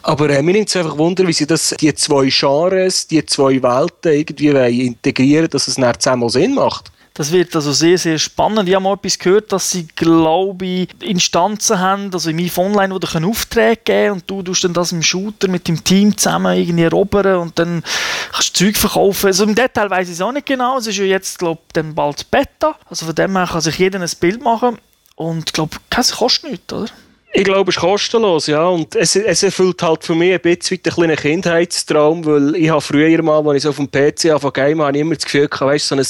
aber 0.03 0.29
äh, 0.29 0.41
mir 0.41 0.53
nimmt 0.53 0.69
es 0.69 0.75
einfach 0.75 0.97
Wunder, 0.97 1.27
wie 1.27 1.33
sie 1.33 1.45
das, 1.45 1.75
die 1.79 1.93
zwei 1.93 2.29
Genres, 2.29 3.07
die 3.07 3.25
zwei 3.25 3.61
Welten 3.61 4.11
irgendwie 4.11 4.85
integrieren 4.85 5.49
dass 5.49 5.67
es 5.67 5.75
dann 5.75 5.99
zusammen 5.99 6.29
Sinn 6.29 6.55
macht. 6.55 6.91
Das 7.13 7.31
wird 7.31 7.53
also 7.55 7.73
sehr, 7.73 7.97
sehr 7.97 8.17
spannend. 8.17 8.69
Ich 8.69 8.75
habe 8.75 8.83
mal 8.83 8.93
etwas 8.93 9.19
gehört, 9.19 9.51
dass 9.51 9.69
sie, 9.69 9.85
glaube 9.85 10.65
ich, 10.65 10.89
Instanzen 11.03 11.77
haben, 11.77 12.09
also 12.13 12.29
im 12.29 12.39
EVE 12.39 12.61
Online, 12.61 12.93
wo 12.93 12.99
du 12.99 13.07
Aufträge 13.27 13.81
geben 13.83 14.13
und 14.13 14.29
du 14.29 14.41
tust 14.41 14.63
dann 14.63 14.73
das 14.73 14.93
im 14.93 15.03
Shooter 15.03 15.49
mit 15.49 15.67
dem 15.67 15.83
Team 15.83 16.17
zusammen 16.17 16.57
irgendwie 16.57 16.83
erobern 16.83 17.37
und 17.37 17.59
dann 17.59 17.83
kannst 18.31 18.59
du 18.59 18.65
Zeug 18.65 18.77
verkaufen. 18.77 19.27
Also 19.27 19.43
im 19.43 19.55
Detail 19.55 19.89
weiß 19.89 20.07
ich 20.07 20.13
es 20.13 20.21
auch 20.21 20.31
nicht 20.31 20.45
genau. 20.45 20.77
Es 20.77 20.87
ist 20.87 20.97
ja 20.97 21.03
jetzt, 21.03 21.37
glaube 21.37 21.59
ich, 21.67 21.73
dann 21.73 21.93
bald 21.93 22.31
Beta. 22.31 22.75
Also 22.89 23.05
von 23.05 23.15
dem 23.15 23.35
her 23.35 23.47
kann 23.51 23.61
sich 23.61 23.77
jeder 23.77 23.99
ein 23.99 24.09
Bild 24.19 24.41
machen 24.41 24.77
und 25.15 25.49
ich 25.49 25.53
glaube, 25.53 25.77
es 25.89 26.11
kostet 26.13 26.51
nichts, 26.51 26.73
oder? 26.73 26.91
Ich 27.33 27.45
glaube, 27.45 27.69
es 27.69 27.77
ist 27.77 27.81
kostenlos, 27.81 28.47
ja. 28.47 28.67
Und 28.67 28.93
es, 28.95 29.15
es 29.15 29.43
erfüllt 29.43 29.81
halt 29.81 30.03
für 30.03 30.15
mich 30.15 30.33
ein 30.33 30.41
bisschen 30.41 30.79
einen 30.83 30.93
kleinen 30.93 31.15
Kindheitstraum, 31.15 32.25
weil 32.25 32.55
ich 32.57 32.69
habe 32.69 32.81
früher 32.81 33.21
mal, 33.23 33.47
als 33.47 33.57
ich 33.57 33.63
so 33.63 33.69
auf 33.69 33.77
dem 33.77 33.89
PC 33.89 34.25
angefangen 34.25 34.53
game 34.53 34.81
habe, 34.81 34.97
immer 34.97 35.15
das 35.15 35.23
Gefühl 35.23 35.47
gehabt, 35.47 35.71
weißt, 35.71 35.87
so 35.87 35.95
ein, 35.95 36.05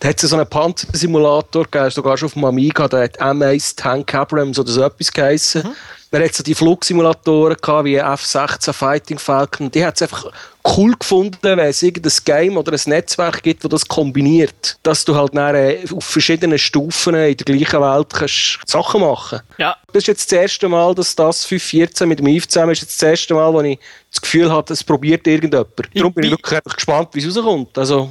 da 0.00 0.08
hat 0.08 0.22
es 0.22 0.30
so 0.30 0.36
einen 0.36 0.48
Panzersimulator 0.48 1.64
gegeben, 1.64 1.90
sogar 1.90 2.16
schon 2.16 2.26
auf 2.26 2.32
dem 2.32 2.44
Amiga, 2.46 2.88
der 2.88 3.02
hat 3.02 3.20
M1 3.20 3.76
Tank 3.76 4.14
Abrams 4.14 4.58
oder 4.58 4.70
so 4.70 4.82
etwas 4.82 5.12
geheissen. 5.12 5.62
Mhm. 5.62 5.74
Man 6.12 6.22
hat 6.22 6.34
so 6.34 6.42
die 6.42 6.54
Flugsimulatoren 6.54 7.56
gehabt, 7.56 7.86
wie 7.86 7.96
F-16 7.96 8.74
Fighting 8.74 9.18
Falcon. 9.18 9.70
Die 9.70 9.82
hat 9.82 9.96
es 9.96 10.02
einfach 10.02 10.30
cool 10.76 10.94
gefunden, 10.94 11.38
wenn 11.40 11.58
es 11.58 11.82
irgendein 11.82 12.12
Game 12.26 12.56
oder 12.58 12.72
ein 12.72 12.80
Netzwerk 12.84 13.42
gibt, 13.42 13.64
das 13.64 13.70
das 13.70 13.88
kombiniert. 13.88 14.78
Dass 14.82 15.06
du 15.06 15.16
halt 15.16 15.34
äh, 15.34 15.82
auf 15.90 16.04
verschiedenen 16.04 16.58
Stufen 16.58 17.14
in 17.14 17.34
der 17.34 17.44
gleichen 17.46 17.80
Welt 17.80 18.08
kannst 18.12 18.60
Sachen 18.66 19.00
machen 19.00 19.40
Ja. 19.56 19.74
Das 19.86 20.02
ist 20.02 20.06
jetzt 20.08 20.30
das 20.30 20.38
erste 20.38 20.68
Mal, 20.68 20.94
dass 20.94 21.16
das 21.16 21.46
5.14 21.48 22.04
mit 22.04 22.18
dem 22.18 22.26
Eve 22.26 22.46
zusammen 22.46 22.72
ist 22.72 22.82
jetzt 22.82 23.00
das 23.00 23.08
erste 23.08 23.32
Mal, 23.32 23.50
wo 23.50 23.62
ich 23.62 23.78
das 24.10 24.20
Gefühl 24.20 24.50
habe, 24.50 24.70
es 24.70 24.84
probiert 24.84 25.26
irgendjemand. 25.26 25.68
Darum 25.94 26.12
bin 26.12 26.24
ich 26.24 26.30
wirklich 26.30 26.60
gespannt, 26.62 27.08
wie 27.12 27.20
es 27.20 27.34
rauskommt. 27.34 27.78
Also, 27.78 28.10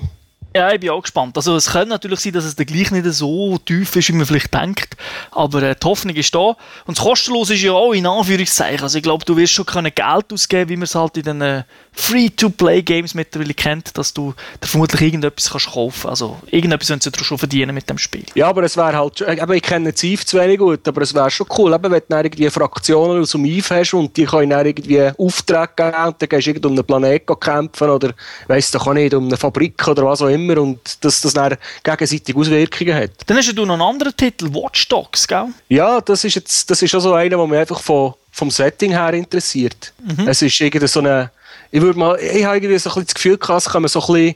ja, 0.53 0.73
ich 0.73 0.79
bin 0.81 0.89
auch 0.89 1.01
gespannt. 1.01 1.37
Also 1.37 1.55
es 1.55 1.71
könnte 1.71 1.89
natürlich 1.89 2.19
sein, 2.19 2.33
dass 2.33 2.43
es 2.43 2.55
dann 2.55 2.65
gleich 2.65 2.91
nicht 2.91 3.05
so 3.05 3.57
tief 3.59 3.95
ist, 3.95 4.09
wie 4.09 4.13
man 4.13 4.25
vielleicht 4.25 4.53
denkt. 4.53 4.97
Aber 5.31 5.63
äh, 5.63 5.75
die 5.81 5.85
Hoffnung 5.85 6.15
ist 6.15 6.35
da. 6.35 6.57
Und 6.85 6.97
das 6.97 7.05
Kostenlos 7.05 7.49
ist 7.49 7.61
ja 7.61 7.71
auch 7.71 7.93
in 7.93 8.05
Anführungszeichen. 8.05 8.83
Also 8.83 8.97
ich 8.97 9.03
glaube, 9.03 9.23
du 9.23 9.37
wirst 9.37 9.53
schon 9.53 9.65
Geld 9.65 10.33
ausgeben, 10.33 10.69
wie 10.69 10.75
man 10.75 10.83
es 10.83 10.95
halt 10.95 11.15
in 11.15 11.23
den 11.23 11.41
äh, 11.41 11.63
Free-to-Play-Games 11.93 13.13
mittlerweile 13.15 13.53
kennt, 13.53 13.97
dass 13.97 14.13
du 14.13 14.33
da 14.59 14.67
vermutlich 14.67 15.01
irgendetwas 15.01 15.49
kannst 15.49 15.71
kaufen 15.71 16.09
Also 16.09 16.37
irgendetwas 16.49 16.87
sollen 16.87 17.01
sie 17.01 17.11
schon 17.21 17.37
verdienen 17.37 17.75
mit 17.75 17.89
dem 17.89 17.97
Spiel. 17.97 18.25
Ja, 18.33 18.47
aber 18.47 18.63
es 18.63 18.77
wäre 18.77 18.93
halt, 18.93 19.21
eben, 19.21 19.53
ich 19.53 19.61
kenne 19.61 19.93
Ziv 19.93 20.25
zu 20.25 20.39
wenig 20.39 20.57
gut, 20.57 20.87
aber 20.87 21.01
es 21.01 21.13
wäre 21.13 21.29
schon 21.29 21.47
cool, 21.57 21.73
eben, 21.73 21.83
wenn 21.83 21.99
du 21.99 22.05
dann 22.07 22.25
irgendwie 22.25 22.49
Fraktionen 22.49 23.21
aus 23.21 23.31
dem 23.31 23.45
Eve 23.45 23.75
hast 23.75 23.93
und 23.93 24.15
die 24.15 24.25
können 24.25 24.51
dann 24.51 24.65
irgendwie 24.65 25.11
Aufträge 25.17 25.69
geben 25.75 26.05
und 26.05 26.21
dann 26.21 26.29
gehst 26.29 26.47
du 26.47 26.67
um 26.67 26.73
einen 26.73 26.85
Planeten 26.85 27.39
kämpfen 27.39 27.89
oder 27.89 28.13
weiss 28.47 28.71
doch 28.71 28.87
auch 28.87 28.93
nicht, 28.93 29.13
um 29.13 29.27
eine 29.27 29.37
Fabrik 29.37 29.85
oder 29.87 30.05
was 30.05 30.21
auch 30.21 30.27
immer 30.27 30.57
und 30.59 31.03
dass 31.03 31.21
das 31.21 31.33
dann 31.33 31.57
gegenseitige 31.83 32.39
Auswirkungen 32.39 32.95
hat. 32.95 33.11
Dann 33.27 33.37
hast 33.37 33.51
du 33.51 33.65
noch 33.65 33.73
einen 33.73 33.81
anderen 33.81 34.15
Titel, 34.15 34.53
Watch 34.53 34.87
Dogs, 34.87 35.27
gell? 35.27 35.47
Ja, 35.67 35.99
das 35.99 36.23
ist 36.23 36.35
jetzt 36.35 36.69
das 36.69 36.81
ist 36.81 36.95
auch 36.95 36.99
so 37.01 37.13
einer, 37.13 37.37
der 37.37 37.47
mich 37.47 37.59
einfach 37.59 37.81
von, 37.81 38.13
vom 38.31 38.49
Setting 38.49 38.91
her 38.91 39.13
interessiert. 39.13 39.93
Mhm. 40.03 40.27
Es 40.27 40.41
ist 40.41 40.59
irgendwie 40.59 40.87
so 40.87 40.99
eine 40.99 41.31
ich 41.71 41.81
würde 41.81 41.97
mal, 41.97 42.19
ich 42.19 42.43
habe 42.43 42.57
irgendwie 42.57 42.77
so 42.77 42.89
ein 42.89 42.93
bisschen 42.93 43.05
das 43.05 43.13
Gefühl 43.13 43.37
gehabt, 43.37 43.67
es 43.67 43.73
man 43.73 43.87
so 43.87 43.99
ein 44.01 44.13
bisschen 44.13 44.35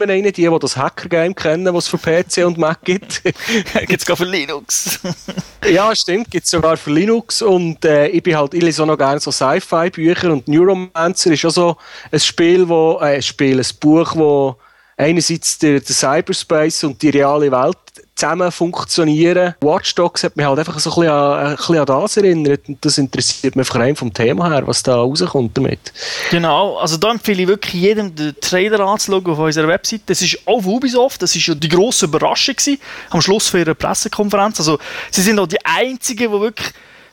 rein, 0.00 0.22
die, 0.22 0.32
die 0.32 0.58
das 0.60 0.76
Hacker-Game 0.76 1.34
kennen, 1.34 1.72
was 1.74 1.84
es 1.84 1.90
für 1.90 1.98
PC 1.98 2.46
und 2.46 2.58
Mac 2.58 2.82
gibt. 2.84 3.22
gibt 3.24 4.00
es 4.00 4.04
gar 4.04 4.16
für 4.16 4.24
Linux. 4.24 5.00
ja, 5.70 5.94
stimmt, 5.94 6.30
gibt 6.30 6.44
es 6.44 6.50
sogar 6.50 6.76
für 6.76 6.90
Linux 6.90 7.42
und 7.42 7.84
äh, 7.84 8.08
ich 8.08 8.22
bin 8.22 8.36
halt, 8.36 8.54
ich 8.54 8.62
lese 8.62 8.82
auch 8.82 8.86
noch 8.86 8.98
gerne 8.98 9.20
so 9.20 9.30
Sci-Fi-Bücher 9.30 10.32
und 10.32 10.48
Neuromancer 10.48 11.32
ist 11.32 11.44
auch 11.44 11.50
so 11.50 11.76
ein 12.10 12.20
Spiel, 12.20 12.68
wo, 12.68 12.98
äh, 13.00 13.16
ein 13.16 13.22
Spiel, 13.22 13.58
ein 13.58 13.66
Buch, 13.80 14.16
wo 14.16 14.56
einerseits 14.96 15.58
der, 15.58 15.80
der 15.80 15.94
Cyberspace 15.94 16.84
und 16.84 17.00
die 17.02 17.10
reale 17.10 17.50
Welt 17.50 17.78
zusammen 18.14 18.52
funktionieren. 18.52 19.54
Watch 19.60 19.94
Dogs 19.94 20.22
hat 20.22 20.36
mich 20.36 20.46
halt 20.46 20.58
einfach 20.58 20.78
so 20.78 20.90
ein 20.90 20.94
bisschen, 20.94 21.12
an, 21.12 21.46
ein 21.46 21.56
bisschen 21.56 21.78
an 21.78 21.86
das 21.86 22.16
erinnert 22.16 22.68
und 22.68 22.84
das 22.84 22.98
interessiert 22.98 23.56
mich 23.56 23.66
vor 23.66 23.80
allem 23.80 23.96
vom 23.96 24.12
Thema 24.12 24.50
her, 24.50 24.66
was 24.66 24.82
da 24.82 24.96
rauskommt 24.96 25.56
damit. 25.56 25.92
Genau, 26.30 26.76
also 26.76 26.96
da 26.96 27.10
empfehle 27.10 27.42
ich 27.42 27.48
wirklich 27.48 27.74
jedem 27.74 28.14
den 28.14 28.34
Trailer 28.40 28.80
anzuschauen 28.80 29.26
auf 29.26 29.38
unserer 29.38 29.68
Website. 29.68 30.02
Das 30.06 30.22
ist 30.22 30.38
auch 30.46 30.64
Ubisoft, 30.64 31.22
das 31.22 31.34
ist 31.34 31.46
ja 31.46 31.54
die 31.54 31.68
grosse 31.68 32.06
Überraschung 32.06 32.56
gewesen, 32.56 32.80
am 33.10 33.20
Schluss 33.20 33.48
für 33.48 33.58
ihre 33.58 33.74
Pressekonferenz. 33.74 34.60
Also 34.60 34.78
sie 35.10 35.22
sind 35.22 35.38
auch 35.38 35.48
die 35.48 35.64
Einzigen, 35.64 36.32
die 36.32 36.40
wirklich 36.40 36.72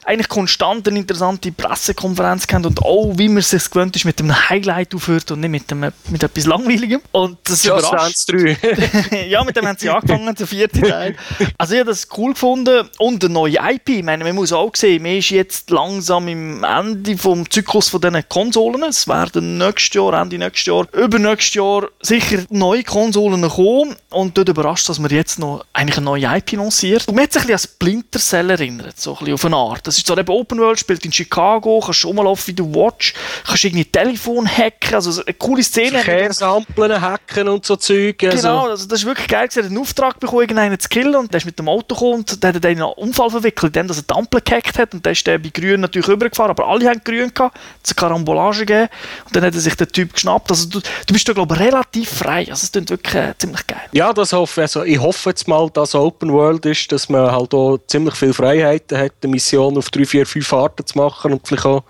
eigentlich 0.09 0.27
konstant 0.27 0.87
eine 0.87 0.97
interessante 0.97 1.51
Pressekonferenz 1.51 2.47
gehabt 2.47 2.65
und 2.65 2.81
auch, 2.81 3.13
wie 3.17 3.27
man 3.27 3.37
es 3.37 3.51
sich 3.51 3.69
gewöhnt 3.69 3.95
ist, 3.95 4.05
mit 4.05 4.19
einem 4.19 4.49
Highlight 4.49 4.95
aufhört 4.95 5.29
und 5.29 5.41
nicht 5.41 5.51
mit, 5.51 5.71
einem, 5.71 5.93
mit 6.09 6.23
etwas 6.23 6.45
Langweiligem. 6.47 6.99
Und 7.11 7.37
das 7.43 7.63
Just 7.63 7.87
überrascht. 7.87 8.31
3. 8.31 9.25
ja, 9.29 9.43
mit 9.43 9.55
dem 9.55 9.67
haben 9.67 9.77
sie 9.77 9.87
angefangen, 9.87 10.33
der 10.33 10.47
vierte 10.47 10.81
Teil. 10.81 11.15
Also 11.59 11.75
ich 11.75 11.79
habe 11.81 11.91
das 11.91 12.07
cool 12.17 12.33
gefunden 12.33 12.89
und 12.97 13.23
eine 13.23 13.31
neue 13.31 13.57
IP. 13.57 13.89
Ich 13.89 14.03
meine, 14.03 14.23
man 14.23 14.33
muss 14.33 14.51
auch 14.51 14.75
sehen, 14.75 15.03
man 15.03 15.17
ist 15.17 15.29
jetzt 15.29 15.69
langsam 15.69 16.27
im 16.27 16.63
Ende 16.63 17.15
vom 17.15 17.47
Zyklus 17.47 17.89
von 17.89 18.01
diesen 18.01 18.27
Konsolen. 18.27 18.81
Es 18.83 19.07
werden 19.07 19.59
nächstes 19.59 19.93
Jahr, 19.93 20.19
Ende 20.19 20.39
nächstes 20.39 20.65
Jahr, 20.65 20.87
übernächstes 20.91 21.53
Jahr 21.53 21.87
sicher 22.01 22.43
neue 22.49 22.83
Konsolen 22.83 23.47
kommen 23.47 23.95
und 24.09 24.35
dort 24.35 24.49
überrascht, 24.49 24.89
dass 24.89 24.97
man 24.97 25.11
jetzt 25.11 25.37
noch 25.37 25.65
eigentlich 25.71 25.97
eine 25.97 26.05
neue 26.05 26.37
IP 26.37 26.53
lanciert. 26.53 27.07
Und 27.07 27.13
man 27.13 27.25
hat 27.25 27.33
sich 27.33 27.43
ein 27.43 27.47
bisschen 27.47 27.69
an 27.69 27.73
Splinter 27.75 28.19
Cell 28.19 28.49
erinnert, 28.49 28.99
so 28.99 29.11
ein 29.11 29.19
bisschen 29.19 29.33
auf 29.35 29.45
eine 29.45 29.55
Art. 29.55 29.85
Das 29.85 29.98
ist 29.99 30.07
zwar 30.07 30.17
eben 30.17 30.29
Open 30.29 30.59
World, 30.59 30.79
spielt 30.79 31.05
in 31.05 31.11
Chicago, 31.11 31.79
kannst 31.79 31.99
schon 31.99 32.15
mal 32.15 32.27
auf 32.27 32.47
wie 32.47 32.53
du 32.53 32.73
Watch, 32.73 33.13
kannst 33.45 33.63
irgendwie 33.65 33.85
Telefon 33.85 34.47
hacken, 34.47 34.95
also 34.95 35.21
eine 35.23 35.33
coole 35.33 35.63
Szene. 35.63 35.99
Verkehrsampeln 35.99 37.01
hacken 37.01 37.47
und 37.47 37.65
so 37.65 37.75
Zeug. 37.75 38.23
Also. 38.23 38.37
Genau, 38.37 38.69
also 38.69 38.87
das 38.87 38.99
ist 38.99 39.05
wirklich 39.05 39.27
geil. 39.27 39.47
Er 39.53 39.63
hat 39.63 39.69
einen 39.69 39.77
Auftrag 39.77 40.19
bekommen, 40.19 40.41
irgendeinen 40.41 40.79
zu 40.79 40.89
killen 40.89 41.15
und 41.15 41.33
der 41.33 41.39
ist 41.39 41.45
mit 41.45 41.59
dem 41.59 41.67
Auto 41.67 41.95
gekommen 41.95 42.19
und 42.19 42.43
der 42.43 42.53
hat 42.53 42.65
einen 42.65 42.81
Unfall 42.81 43.29
verwickelt, 43.29 43.75
indem 43.75 43.95
er 43.95 44.01
die 44.01 44.13
Ampel 44.13 44.41
gehackt 44.41 44.77
hat 44.77 44.93
und 44.93 45.05
der 45.05 45.11
ist 45.11 45.25
der 45.27 45.37
bei 45.37 45.49
Grün 45.49 45.81
natürlich 45.81 46.07
rübergefahren, 46.07 46.51
aber 46.51 46.67
alle 46.67 46.89
haben 46.89 47.01
Grün 47.03 47.33
gehabt, 47.33 47.57
es 47.83 47.91
eine 47.91 47.95
Karambolage 47.95 48.65
gegeben 48.65 48.89
und 49.25 49.35
dann 49.35 49.43
hat 49.43 49.53
er 49.53 49.59
sich 49.59 49.75
der 49.75 49.87
Typ 49.87 50.13
geschnappt. 50.13 50.49
Also 50.51 50.67
du, 50.69 50.79
du 50.79 51.13
bist 51.13 51.27
da 51.27 51.33
glaube 51.33 51.55
ich 51.55 51.61
relativ 51.61 52.09
frei, 52.09 52.47
also 52.49 52.63
es 52.63 52.71
klingt 52.71 52.89
wirklich 52.89 53.15
äh, 53.15 53.33
ziemlich 53.37 53.65
geil. 53.67 53.81
Ja, 53.91 54.13
das 54.13 54.33
hoffe 54.33 54.61
also 54.61 54.83
ich 54.83 54.99
hoffe 54.99 55.29
jetzt 55.29 55.47
mal, 55.47 55.69
dass 55.69 55.95
Open 55.95 56.31
World 56.31 56.65
ist, 56.65 56.91
dass 56.91 57.09
man 57.09 57.31
halt 57.31 57.53
auch 57.53 57.79
ziemlich 57.87 58.15
viel 58.15 58.33
Freiheiten 58.33 58.97
hat, 58.97 59.13
eine 59.23 59.31
Mission 59.31 59.78
auf 59.79 59.89
drei, 59.89 60.05
vier, 60.05 60.25
fünf 60.25 60.47
Fahrten 60.47 60.85
zu 60.85 60.97
machen 60.97 61.33
und 61.33 61.47
vielleicht 61.47 61.65
auch 61.65 61.83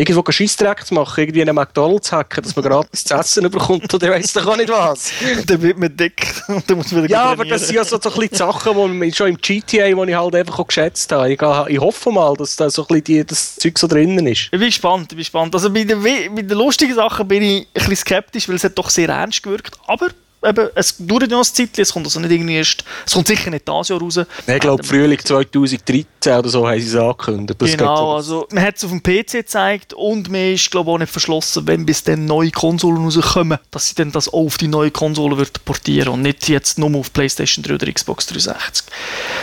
irgendwo 0.00 0.30
Scheissdreck 0.30 0.86
zu 0.86 0.94
machen, 0.94 1.20
irgendwie 1.20 1.42
einen 1.42 1.54
McDonalds 1.54 2.10
hacken, 2.10 2.42
dass 2.42 2.56
man 2.56 2.64
gratis 2.64 3.04
zu 3.04 3.14
essen 3.14 3.50
bekommt 3.50 3.92
oder 3.92 4.10
weiss 4.10 4.32
doch 4.32 4.46
auch 4.46 4.56
nicht 4.56 4.70
was. 4.70 5.12
dann 5.46 5.60
wird 5.60 5.78
man 5.78 5.94
dick 5.94 6.26
und 6.48 6.64
dann 6.70 6.78
muss 6.78 6.90
man 6.92 7.06
Ja, 7.06 7.24
aber 7.24 7.44
das 7.44 7.66
sind 7.66 7.76
ja 7.76 7.84
so, 7.84 7.98
so 8.00 8.10
ein 8.10 8.20
bisschen 8.20 8.36
Sachen, 8.36 9.00
die 9.00 9.12
schon 9.12 9.28
im 9.28 9.36
GTA, 9.36 9.86
die 9.88 10.10
ich 10.10 10.16
halt 10.16 10.34
einfach 10.34 10.58
auch 10.58 10.66
geschätzt 10.66 11.12
habe. 11.12 11.32
Ich, 11.32 11.40
ich 11.40 11.80
hoffe 11.80 12.10
mal, 12.10 12.34
dass 12.34 12.56
da 12.56 12.70
so 12.70 12.82
ein 12.82 12.88
bisschen 12.88 13.04
die, 13.04 13.26
das 13.26 13.56
Zeug 13.56 13.78
so 13.78 13.86
drinnen 13.86 14.26
ist. 14.26 14.44
Ich 14.44 14.50
bin 14.50 14.60
gespannt, 14.62 15.04
ich 15.04 15.08
bin 15.08 15.18
gespannt. 15.18 15.54
Also 15.54 15.70
bei 15.70 15.84
den, 15.84 16.02
bei 16.02 16.42
den 16.42 16.58
lustigen 16.58 16.94
Sachen 16.94 17.28
bin 17.28 17.42
ich 17.42 17.60
ein 17.60 17.66
bisschen 17.74 17.96
skeptisch, 17.96 18.48
weil 18.48 18.56
es 18.56 18.64
hat 18.64 18.78
doch 18.78 18.88
sehr 18.88 19.08
ernst 19.08 19.42
gewirkt, 19.42 19.76
aber 19.86 20.08
eben, 20.44 20.68
es 20.74 20.96
dauert 20.98 21.22
ja 21.22 21.28
noch 21.28 21.38
ein 21.38 21.44
Zeitchen, 21.44 21.82
es 21.82 21.92
kommt 21.92 22.06
also 22.06 22.20
nicht 22.20 22.30
irgendwie 22.30 22.56
erst, 22.56 22.84
es 23.06 23.12
kommt 23.12 23.26
sicher 23.26 23.50
nicht 23.50 23.68
dieses 23.68 23.88
Jahr 23.88 24.00
raus. 24.00 24.20
Nee, 24.46 24.54
ich 24.54 24.60
glaube, 24.60 24.82
Frühling 24.82 25.18
2013 25.18 26.32
oder 26.38 26.48
so 26.48 26.68
haben 26.68 26.80
sie 26.80 26.86
es 26.86 26.96
angekündigt. 26.96 27.60
Das 27.60 27.70
genau, 27.70 28.16
also 28.16 28.46
man 28.52 28.64
hat 28.64 28.76
es 28.76 28.84
auf 28.84 28.90
dem 28.90 29.02
PC 29.02 29.32
gezeigt 29.32 29.94
und 29.94 30.30
man 30.30 30.54
ist 30.54 30.70
glaube 30.70 30.90
auch 30.90 30.98
nicht 30.98 31.12
verschlossen, 31.12 31.66
wenn 31.66 31.86
bis 31.86 32.02
dann 32.04 32.24
neue 32.24 32.50
Konsolen 32.50 33.04
rauskommen, 33.04 33.58
dass 33.70 33.88
sie 33.88 33.94
dann 33.94 34.12
das 34.12 34.28
auch 34.28 34.46
auf 34.46 34.58
die 34.58 34.68
neue 34.68 34.90
Konsole 34.90 35.36
wird 35.36 35.64
portieren 35.64 36.08
und 36.08 36.22
nicht 36.22 36.48
jetzt 36.48 36.78
nur 36.78 36.94
auf 36.98 37.12
Playstation 37.12 37.62
3 37.62 37.74
oder 37.74 37.92
Xbox 37.92 38.26
360. 38.26 38.86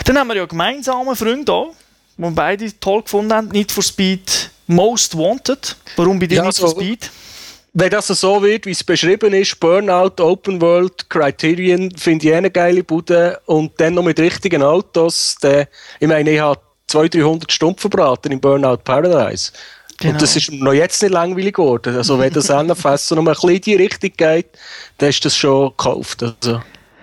Dann 0.04 0.18
haben 0.18 0.28
wir 0.28 0.36
ja 0.36 0.46
gemeinsame 0.46 1.14
Freunde 1.16 1.44
da, 1.44 1.66
die 2.16 2.22
wir 2.22 2.30
beide 2.30 2.80
toll 2.80 3.02
gefunden 3.02 3.32
haben, 3.32 3.48
Need 3.48 3.72
for 3.72 3.82
Speed 3.82 4.50
Most 4.66 5.16
Wanted. 5.16 5.76
Warum 5.96 6.18
bei 6.18 6.26
dir 6.26 6.36
ja, 6.36 6.44
Need 6.44 6.56
for 6.56 6.70
Speed? 6.70 7.10
Wenn 7.80 7.90
das 7.90 8.08
so 8.08 8.42
wird, 8.42 8.66
wie 8.66 8.72
es 8.72 8.82
beschrieben 8.82 9.32
ist, 9.32 9.60
Burnout, 9.60 10.20
Open 10.20 10.60
World, 10.60 11.08
Criterion, 11.08 11.90
finde 11.96 12.26
ich 12.26 12.32
eh 12.32 12.36
eine 12.36 12.50
geile 12.50 12.82
Bude 12.82 13.40
und 13.46 13.72
dann 13.80 13.94
noch 13.94 14.02
mit 14.02 14.18
richtigen 14.18 14.62
Autos, 14.62 15.36
dann, 15.40 15.66
ich 16.00 16.08
meine, 16.08 16.30
ich 16.30 16.40
habe 16.40 16.60
200, 16.88 17.14
300 17.14 17.52
Stunden 17.52 17.78
verbraten 17.78 18.32
im 18.32 18.40
Burnout 18.40 18.78
Paradise. 18.78 19.52
Genau. 19.98 20.12
Und 20.12 20.22
das 20.22 20.36
ist 20.36 20.50
noch 20.50 20.72
jetzt 20.72 21.02
nicht 21.02 21.12
langweilig 21.12 21.54
geworden. 21.54 21.96
Also 21.96 22.18
wenn 22.18 22.32
das 22.32 22.48
NFS 22.48 23.08
so 23.08 23.14
noch 23.14 23.26
ein 23.26 23.32
bisschen 23.32 23.50
in 23.50 23.60
die 23.60 23.74
Richtung 23.76 24.10
geht, 24.16 24.46
dann 24.98 25.10
ist 25.10 25.24
das 25.24 25.36
schon 25.36 25.70
gekauft. 25.70 26.22
Also. 26.22 26.60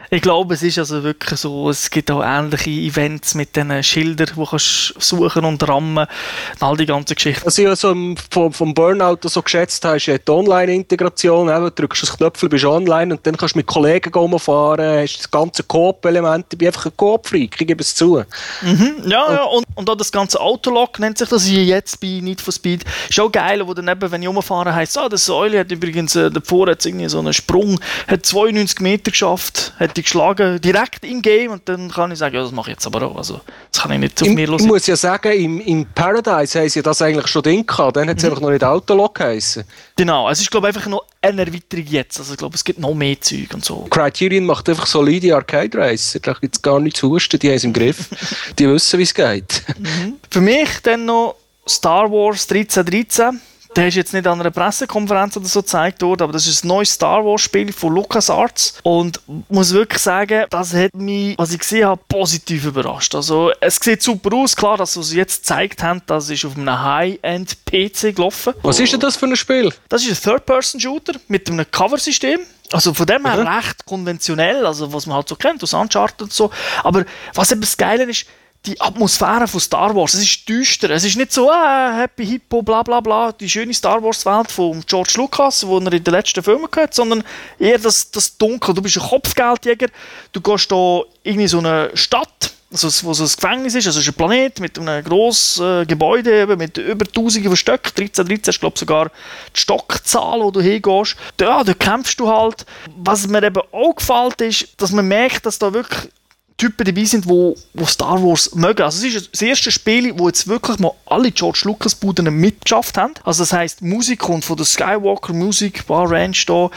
Ich 0.10 0.22
glaube, 0.22 0.54
es 0.54 0.64
ist 0.64 0.78
also 0.78 1.04
wirklich 1.04 1.40
so, 1.40 1.70
es 1.70 1.90
gibt 1.90 2.12
auch 2.12 2.24
ähnliche 2.24 2.70
Events 2.70 3.36
mit 3.36 3.56
diesen 3.56 3.84
Schildern, 3.84 4.30
die 4.36 4.46
du 4.46 4.58
suchen 4.58 5.46
und 5.46 5.68
rammen 5.68 6.06
und 6.54 6.64
all 6.64 6.78
die 6.78 6.86
ganzen 6.86 7.16
Geschichten. 7.16 7.46
Was 7.46 7.58
ich 7.58 7.68
also 7.68 7.96
vom, 8.30 8.54
vom 8.54 8.74
Burnout 8.74 9.18
so 9.24 9.42
geschätzt 9.42 9.84
habe, 9.86 9.98
ist 9.98 10.08
die 10.08 10.32
Online-Integration. 10.32 11.48
Du 11.48 11.72
drückst 11.72 12.04
das 12.04 12.18
Knöpfel, 12.18 12.50
bist 12.50 12.66
online 12.66 13.14
und 13.14 13.26
dann 13.26 13.38
kannst 13.38 13.56
du 13.56 13.60
mit 13.60 13.68
Kollegen 13.68 14.12
fahren, 14.40 15.02
hast 15.02 15.18
das 15.20 15.32
ganze 15.32 15.64
Coop-Element. 15.64 16.46
Ich 16.52 16.58
bin 16.58 16.68
einfach 16.68 16.86
ein 16.86 16.98
Coop-Freak, 16.98 17.60
ich 17.60 17.68
gebe 17.68 17.82
es 17.82 17.96
zu. 17.96 18.24
Mhm, 18.62 19.04
ja, 19.06 19.34
ja, 19.34 19.44
und, 19.44 19.66
und 19.76 19.90
auch 19.90 19.96
das 19.96 20.12
ganze 20.12 20.40
Autolock 20.40 21.00
nennt 21.00 21.18
sich 21.18 21.30
das 21.30 21.46
hier 21.46 21.64
jetzt 21.64 22.00
bei 22.00 22.20
Need 22.22 22.42
for 22.42 22.54
Speed. 22.54 22.84
Ist 23.10 23.20
auch 23.20 23.32
geil, 23.32 23.66
wo 23.66 23.74
dann 23.74 23.88
eben, 23.88 24.12
wenn 24.12 24.22
ich 24.22 24.28
rumfahre, 24.28 24.74
heisst, 24.74 24.98
ah, 24.98 25.10
der 25.10 25.18
Säule 25.18 25.60
hat 25.60 25.72
übrigens, 25.72 26.16
äh, 26.16 26.30
davor 26.30 26.70
hat 26.70 26.86
irgendwie 26.86 27.10
so 27.10 27.20
einen 27.20 27.34
Sprung, 27.34 27.80
hat 28.08 28.26
92 28.26 28.80
Meter 28.82 29.12
geschafft, 29.12 29.74
hat 29.80 29.98
die 29.98 30.04
geschlagen, 30.06 30.62
direkt 30.62 31.04
im 31.04 31.22
Game 31.22 31.52
und 31.52 31.68
dann 31.68 31.92
kann 31.92 32.12
ich 32.12 32.20
sagen, 32.20 32.36
ja, 32.36 32.42
das 32.42 32.52
mache 32.52 32.72
ich 32.72 32.76
jetzt 32.76 32.86
aber 32.86 33.04
auch. 33.04 33.18
Also, 33.18 33.42
das 33.72 33.82
kann 33.82 33.92
ich 33.92 34.00
nicht 34.00 34.22
auf 34.22 34.30
mir 34.30 34.48
los. 34.48 34.62
Ich 34.62 34.68
muss 34.68 34.88
ja 34.88 34.96
sagen, 34.96 35.32
im, 35.34 35.60
im 35.60 35.86
Paradise 35.86 36.60
haben 36.60 36.70
sie 36.70 36.82
das 36.82 37.02
eigentlich 37.02 37.28
schon 37.28 37.44
drin 37.44 37.66
gehabt, 37.66 37.98
dann 37.98 38.08
hat 38.10 38.18
es 38.18 38.24
mhm. 38.24 38.30
einfach 38.30 38.42
noch 38.42 38.50
nicht 38.52 38.64
Autolock 38.64 39.16
geheißen. 39.16 39.64
Genau, 39.96 40.30
es 40.30 40.40
ist 40.40 40.50
glaube 40.50 40.70
ich 40.70 40.76
einfach 40.76 40.90
noch 40.90 41.04
eine 41.22 41.42
Erweiterung 41.46 41.86
jetzt, 41.88 42.20
also 42.20 42.34
ich 42.34 42.38
glaube, 42.38 42.56
es 42.56 42.64
gibt 42.64 42.80
noch 42.80 42.94
mehr 42.94 43.20
Zeug 43.20 43.54
und 43.54 43.66
so. 43.66 43.88
Criterion 43.90 44.46
macht 44.46 44.70
einfach 44.70 44.86
solide 44.86 45.36
Arcade 45.36 45.78
Racer, 45.78 46.20
da 46.20 46.34
gibt 46.34 46.56
es 46.56 46.62
gar 46.62 46.80
nichts 46.80 47.00
zu 47.00 47.10
husten, 47.10 47.40
die 47.40 47.50
haben 47.50 47.56
es 47.56 47.64
im 47.64 47.74
Griff, 47.74 48.10
die 48.60 48.70
wissen, 48.70 49.00
wie 49.00 49.04
es 49.04 49.14
geht. 49.14 49.64
Mhm. 49.78 50.16
Für 50.30 50.42
mich 50.42 50.70
dann 50.84 51.06
noch 51.06 51.36
Star 51.68 52.12
Wars 52.12 52.48
1313 52.50 53.42
der 53.75 53.88
ist 53.88 53.96
jetzt 53.96 54.13
nicht 54.13 54.25
an 54.27 54.39
einer 54.39 54.51
Pressekonferenz 54.51 55.36
oder 55.38 55.48
so 55.48 55.62
gezeigt 55.62 56.01
worden, 56.01 56.24
aber 56.24 56.34
das 56.34 56.48
ist 56.48 56.63
ein 56.63 56.70
neues 56.70 56.91
Star 56.91 57.25
Wars 57.25 57.41
Spiel 57.41 57.74
von 57.74 57.94
LucasArts 57.94 58.79
und 58.84 59.20
muss 59.50 59.74
wirklich 59.74 60.01
sagen, 60.01 60.46
das 60.50 60.74
hat 60.74 60.94
mich, 60.96 61.38
was 61.38 61.51
ich 61.51 61.60
gesehen 61.60 61.88
habe, 61.88 62.01
positiv 62.08 62.65
überrascht. 62.65 63.15
Also 63.15 63.51
es 63.60 63.75
sieht 63.75 64.01
super 64.01 64.36
aus, 64.36 64.55
klar, 64.55 64.77
dass 64.77 64.94
sie 64.94 65.17
jetzt 65.17 65.41
gezeigt 65.41 65.84
haben, 65.84 66.01
das 66.05 66.29
ist 66.29 66.46
auf 66.46 66.55
einem 66.58 66.82
High-End 66.82 67.65
PC 67.65 68.15
gelaufen. 68.15 68.53
Was 68.61 68.79
ist 68.79 68.94
denn 68.94 69.00
das 69.00 69.18
für 69.18 69.25
ein 69.25 69.35
Spiel? 69.35 69.74
Das 69.90 70.03
ist 70.03 70.09
ein 70.09 70.31
Third-Person-Shooter 70.31 71.14
mit 71.27 71.50
einem 71.50 71.70
Cover-System. 71.70 72.40
Also 72.72 72.94
von 72.94 73.05
dem 73.05 73.25
her 73.25 73.38
mhm. 73.38 73.48
recht 73.48 73.85
konventionell, 73.85 74.66
also 74.66 74.92
was 74.92 75.05
man 75.05 75.18
halt 75.18 75.29
so 75.29 75.35
kennt, 75.35 75.61
aus 75.61 75.74
Uncharted 75.74 76.24
und 76.24 76.33
so. 76.33 76.50
Aber 76.83 77.05
was 77.33 77.51
eben 77.51 77.61
das 77.61 77.77
Geile 77.77 78.03
ist, 78.05 78.25
die 78.66 78.80
Atmosphäre 78.82 79.48
von 79.48 79.60
Star 79.60 79.96
Wars. 79.96 80.14
Es 80.14 80.24
ist 80.24 80.48
düster. 80.48 80.90
Es 80.90 81.04
ist 81.04 81.18
nicht 81.18 81.32
so 81.32 81.51
äh, 81.51 81.94
Happy 81.94 82.25
Hippo, 82.25 82.62
bla 82.62 82.84
bla 82.84 83.00
bla, 83.00 83.32
die 83.32 83.50
schöne 83.50 83.74
Star 83.74 84.01
Wars-Welt 84.04 84.51
von 84.51 84.84
George 84.86 85.14
Lucas, 85.18 85.66
wo 85.66 85.78
er 85.78 85.94
in 85.94 86.04
den 86.04 86.14
letzten 86.14 86.44
Filmen 86.44 86.70
gehört, 86.70 86.94
sondern 86.94 87.24
eher 87.60 87.78
das, 87.78 88.10
das 88.12 88.38
Dunkel. 88.38 88.74
Du 88.74 88.82
bist 88.82 88.98
ein 88.98 89.08
Kopfgeldjäger, 89.08 89.88
du 90.32 90.42
gehst 90.42 90.72
da 90.72 91.01
in 91.24 91.48
so 91.48 91.60
eine 91.60 91.92
Stadt, 91.94 92.51
also 92.72 92.88
wo 93.08 93.14
so 93.14 93.24
ein 93.24 93.30
Gefängnis 93.30 93.75
ist, 93.75 93.88
also 93.88 94.00
es 94.00 94.08
ist 94.08 94.14
ein 94.14 94.18
Planet 94.18 94.60
mit 94.60 94.80
einem 94.80 95.04
grossen 95.04 95.82
äh, 95.82 95.86
Gebäude 95.86 96.56
mit 96.58 96.78
über 96.78 97.06
tausenden 97.06 97.50
von 97.50 97.58
Stöcken, 97.58 97.92
13, 97.96 98.25
13 98.25 98.51
ist 98.51 98.60
glaube 98.60 98.78
sogar 98.78 99.12
die 99.56 99.60
Stockzahl, 99.60 100.42
wo 100.42 100.51
du 100.51 100.62
hingehst. 100.62 101.16
Ja, 101.40 101.64
da 101.64 101.74
kämpfst 101.74 102.20
du 102.20 102.28
halt. 102.28 102.66
Was 102.98 103.28
mir 103.28 103.44
eben 103.44 103.62
auch 103.72 103.96
gefällt 103.96 104.42
ist, 104.42 104.82
dass 104.82 104.92
man 104.92 105.08
merkt, 105.08 105.46
dass 105.46 105.60
da 105.60 105.74
wirklich 105.74 106.10
Typen 106.57 106.85
dabei 106.85 107.03
sind, 107.03 107.27
wo 107.27 107.55
Star 107.85 108.24
Wars 108.24 108.55
mögen. 108.55 108.81
Also 108.83 109.05
es 109.05 109.13
ist 109.13 109.29
das 109.33 109.41
erste 109.41 109.72
Spiel, 109.72 110.18
wo 110.18 110.27
jetzt 110.27 110.48
wirklich 110.48 110.79
mal 110.79 110.91
alle 111.05 111.31
George 111.31 111.61
Lucas 111.65 111.96
Buden 111.96 112.33
mitgeschafft 112.33 112.98
haben. 112.98 113.13
Also 113.24 113.44
das 113.44 113.51
heißt, 113.51 113.81
Musik 113.81 114.20
kommt 114.20 114.46
von 114.46 114.55
der 114.55 114.65
Skywalker 114.65 115.33
Musik 115.33 115.85
Bar 115.87 116.09
Ranch 116.09 116.46
da. 116.46 116.70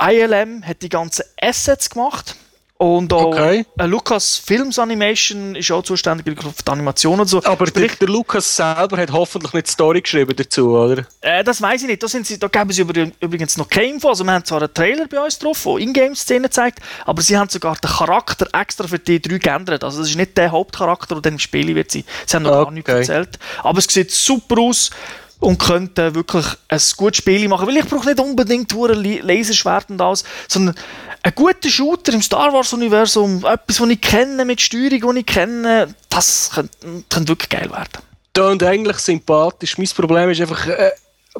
ILM 0.00 0.64
hat 0.64 0.80
die 0.82 0.88
ganzen 0.88 1.24
Assets 1.40 1.90
gemacht. 1.90 2.34
Und 2.78 3.10
auch 3.14 3.28
okay. 3.28 3.64
äh, 3.78 3.86
Lucas 3.86 4.36
Films 4.36 4.78
Animation 4.78 5.54
ist 5.56 5.70
auch 5.70 5.82
zuständig 5.82 6.26
für 6.26 6.34
die 6.34 6.70
Animation 6.70 7.18
und 7.20 7.26
so. 7.26 7.42
Aber 7.42 7.66
Sprich, 7.66 7.92
der, 7.96 8.06
der, 8.06 8.08
Lucas 8.08 8.54
selber 8.54 8.98
hat 8.98 9.10
hoffentlich 9.12 9.54
nicht 9.54 9.68
die 9.68 9.70
Story 9.70 10.02
geschrieben 10.02 10.36
dazu, 10.36 10.76
oder? 10.76 11.06
Äh, 11.22 11.42
das 11.42 11.62
weiß 11.62 11.82
ich 11.82 11.88
nicht. 11.88 12.02
Da, 12.02 12.08
sind 12.08 12.26
sie, 12.26 12.38
da 12.38 12.48
geben 12.48 12.70
sie 12.72 12.82
übrigens 12.82 13.56
noch 13.56 13.68
keine 13.68 13.86
Info. 13.92 14.08
Also 14.10 14.24
wir 14.24 14.32
haben 14.32 14.44
zwar 14.44 14.60
einen 14.60 14.74
Trailer 14.74 15.06
bei 15.08 15.18
uns 15.18 15.38
drauf, 15.38 15.62
der 15.64 15.78
Ingame-Szenen 15.78 16.50
zeigt, 16.50 16.80
aber 17.06 17.22
sie 17.22 17.38
haben 17.38 17.48
sogar 17.48 17.76
den 17.76 17.90
Charakter 17.90 18.46
extra 18.52 18.86
für 18.86 18.98
die 18.98 19.22
drei 19.22 19.38
geändert. 19.38 19.82
Also 19.82 20.00
das 20.00 20.10
ist 20.10 20.16
nicht 20.16 20.36
der 20.36 20.50
Hauptcharakter, 20.50 21.14
der 21.14 21.22
dann 21.22 21.32
im 21.34 21.38
Spiel 21.38 21.74
wird 21.74 21.90
sein. 21.90 22.04
Sie 22.26 22.36
haben 22.36 22.42
noch 22.42 22.52
okay. 22.52 22.64
gar 22.64 22.72
nichts 22.72 22.90
erzählt. 22.90 23.38
Aber 23.62 23.78
es 23.78 23.86
sieht 23.86 24.10
super 24.10 24.60
aus 24.60 24.90
und 25.38 25.58
könnte 25.58 26.14
wirklich 26.14 26.46
ein 26.68 26.80
gutes 26.96 27.18
Spiel 27.18 27.48
machen. 27.48 27.66
Weil 27.66 27.76
ich 27.78 27.86
brauche 27.86 28.06
nicht 28.06 28.20
unbedingt 28.20 28.72
Laserschwert 28.72 29.90
und 29.90 30.00
alles, 30.00 30.24
sondern 30.48 30.74
ein 31.26 31.34
guter 31.34 31.68
Shooter 31.68 32.12
im 32.12 32.22
Star 32.22 32.52
Wars-Universum, 32.52 33.38
etwas, 33.38 33.78
das 33.78 33.88
ich 33.88 34.00
kenne, 34.00 34.44
mit 34.44 34.60
Steuerung, 34.60 35.14
die 35.14 35.20
ich 35.20 35.26
kenne, 35.26 35.92
das 36.08 36.52
könnte, 36.54 36.76
könnte 37.08 37.28
wirklich 37.28 37.48
geil 37.48 37.68
werden. 37.68 38.00
Tönt 38.32 38.62
eigentlich 38.62 38.98
sympathisch. 38.98 39.76
Mein 39.76 39.88
Problem 39.88 40.30
ist 40.30 40.40
einfach, 40.40 40.68
äh, 40.68 40.92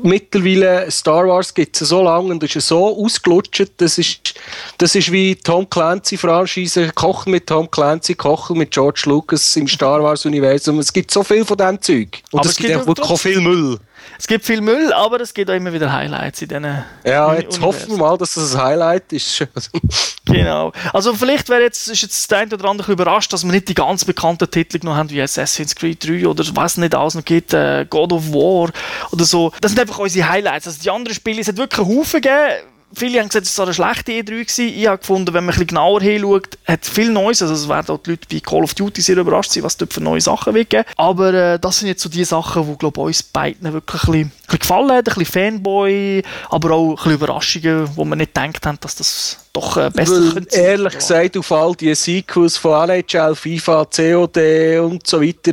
mittlerweile 0.03 0.91
Star 0.91 1.29
Wars 1.29 1.55
gibt 1.55 1.81
es 1.81 1.89
so 1.89 2.03
lange 2.03 2.33
und 2.33 2.43
ist 2.43 2.67
so 2.67 2.97
ausgelutscht, 2.97 3.71
das 3.77 3.99
ist, 3.99 4.35
das 4.79 4.97
ist 4.97 5.13
wie 5.13 5.37
Tom 5.37 5.71
Clancy-Franchise, 5.71 6.91
Kochen 6.93 7.31
mit 7.31 7.47
Tom 7.47 7.71
Clancy, 7.71 8.17
Kochen 8.17 8.59
mit 8.59 8.73
George 8.73 9.05
Lucas 9.07 9.55
im 9.55 9.69
Star 9.69 10.03
Wars-Universum. 10.03 10.81
Es 10.81 10.93
gibt 10.93 11.13
so 11.13 11.23
viel 11.23 11.45
von 11.45 11.59
diesem 11.59 11.81
Zeug. 11.81 12.23
Und 12.33 12.41
Aber 12.41 12.49
es, 12.49 12.57
es 12.57 12.57
gibt 12.57 12.75
auch 12.75 12.87
wirklich 12.89 13.21
viel 13.21 13.41
Müll. 13.41 13.79
Es 14.19 14.27
gibt 14.27 14.45
viel 14.45 14.61
Müll, 14.61 14.93
aber 14.93 15.21
es 15.21 15.35
gibt 15.35 15.51
auch 15.51 15.55
immer 15.55 15.73
wieder 15.73 15.93
Highlights 15.93 16.43
in 16.43 16.49
diesen. 16.49 16.85
Ja, 17.05 17.35
jetzt 17.35 17.61
hoffen 17.61 17.91
wir 17.91 17.97
mal, 17.99 18.17
dass 18.17 18.35
das 18.35 18.55
ein 18.55 18.63
Highlight 18.63 19.13
ist. 19.13 19.47
genau. 20.25 20.73
Also 20.93 21.15
vielleicht 21.15 21.49
wäre 21.49 21.63
jetzt, 21.63 21.89
ist 21.89 22.03
jetzt 22.03 22.31
der 22.31 22.39
eine 22.39 22.55
oder 22.55 22.69
andere 22.69 22.93
überrascht, 22.93 23.33
dass 23.33 23.45
wir 23.45 23.53
nicht 23.53 23.69
die 23.69 23.75
ganz 23.75 24.05
bekannten 24.05 24.51
Titel 24.51 24.79
noch 24.83 24.97
haben, 24.97 25.11
wie 25.11 25.21
Assassin's 25.21 25.75
Creed 25.75 26.07
3 26.07 26.27
oder 26.27 26.45
was 26.55 26.77
nicht 26.77 26.95
alles 26.95 27.15
noch 27.15 27.25
gibt, 27.25 27.53
äh, 27.55 27.87
God 27.89 28.13
of 28.13 28.33
War 28.33 28.71
oder 29.13 29.25
so. 29.25 29.53
Das 29.61 29.73
sind 29.73 29.81
einfach 29.81 29.99
unsere 29.99 30.29
Highlights. 30.29 30.67
Also 30.67 30.81
die 30.83 30.91
anderen 30.91 31.15
Spiele, 31.15 31.41
es 31.41 31.49
hat 31.49 31.57
wirklich 31.57 31.87
einen 31.87 31.99
Haufen 31.99 32.21
gegeben 32.21 32.76
viele 32.95 33.21
haben 33.21 33.29
gesagt, 33.29 33.47
es 33.47 33.59
war 33.59 33.67
eine 33.67 33.75
schlechte 33.75 34.13
E3 34.13 34.25
gewesen. 34.25 34.69
Ich 34.69 34.87
habe 34.87 34.99
gefunden, 34.99 35.35
wenn 35.35 35.45
man 35.45 35.55
ein 35.55 35.59
bisschen 35.59 35.67
genauer 35.69 36.01
hinschaut, 36.01 36.59
hat 36.67 36.83
es 36.83 36.89
viel 36.89 37.11
Neues. 37.11 37.43
Also 37.43 37.55
es 37.55 37.69
werden 37.69 37.95
auch 37.95 38.03
die 38.03 38.11
Leute 38.11 38.27
bei 38.31 38.41
Call 38.41 38.63
of 38.63 38.75
Duty 38.75 39.01
sehr 39.01 39.17
überrascht 39.17 39.51
sein, 39.51 39.63
was 39.63 39.77
dort 39.77 39.93
für 39.93 40.01
neue 40.03 40.21
Sachen 40.21 40.55
wird 40.55 40.71
geben. 40.71 40.85
Aber 40.97 41.33
äh, 41.35 41.59
das 41.59 41.79
sind 41.79 41.89
jetzt 41.89 42.03
so 42.03 42.09
die 42.09 42.25
Sachen, 42.25 42.67
die 42.67 42.79
glaube 42.79 43.01
uns 43.01 43.23
beiden 43.23 43.73
wirklich 43.73 44.05
ein 44.05 44.13
bisschen, 44.13 44.27
ein 44.27 44.33
bisschen 44.47 44.59
gefallen 44.59 44.91
haben. 44.91 44.99
Ein 44.99 45.05
bisschen 45.05 45.27
Fanboy, 45.27 46.23
aber 46.51 46.71
auch 46.73 46.91
ein 46.91 46.95
bisschen 46.97 47.13
Überraschungen, 47.13 47.89
wo 47.97 48.05
man 48.05 48.19
nicht 48.19 48.35
gedacht 48.35 48.67
haben, 48.67 48.79
dass 48.81 48.97
das 48.97 49.39
doch 49.53 49.77
äh, 49.77 49.91
besser 49.91 50.13
Weil, 50.13 50.33
könnte 50.33 50.57
Ehrlich 50.57 50.93
sein. 51.01 51.31
gesagt, 51.31 51.37
auf 51.39 51.53
all 51.53 51.75
die 51.75 51.95
Sequels 51.95 52.57
von 52.57 52.89
NHL, 52.91 53.35
FIFA, 53.35 53.85
COD 53.87 54.79
und 54.81 55.07
so 55.07 55.21
weiter, 55.21 55.53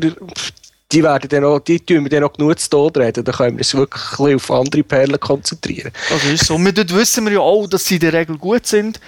die 0.94 1.04
werden 1.04 1.28
dann 1.28 1.44
auch, 1.44 1.60
die 1.60 1.80
tun 1.80 2.04
wir 2.04 2.10
dann 2.10 2.24
auch 2.24 2.34
genug 2.34 2.60
zu 2.60 2.70
Tod 2.70 2.98
reden. 2.98 3.24
Da 3.24 3.32
können 3.32 3.58
wir 3.58 3.60
uns 3.60 3.74
wirklich 3.74 4.36
auf 4.36 4.52
andere 4.52 4.84
Perlen 4.84 5.20
konzentrieren. 5.20 5.92
Das 6.10 6.24
ist 6.26 6.46
so. 6.46 6.58
Wir 6.58 6.74
wissen 6.90 7.26
wir 7.26 7.34
ja 7.34 7.40
auch, 7.40 7.68
dass 7.68 7.86
sie 7.86 7.96
in 7.96 8.02
der 8.02 8.14
Regel 8.14 8.38
gut 8.38 8.68
sind. 8.68 9.00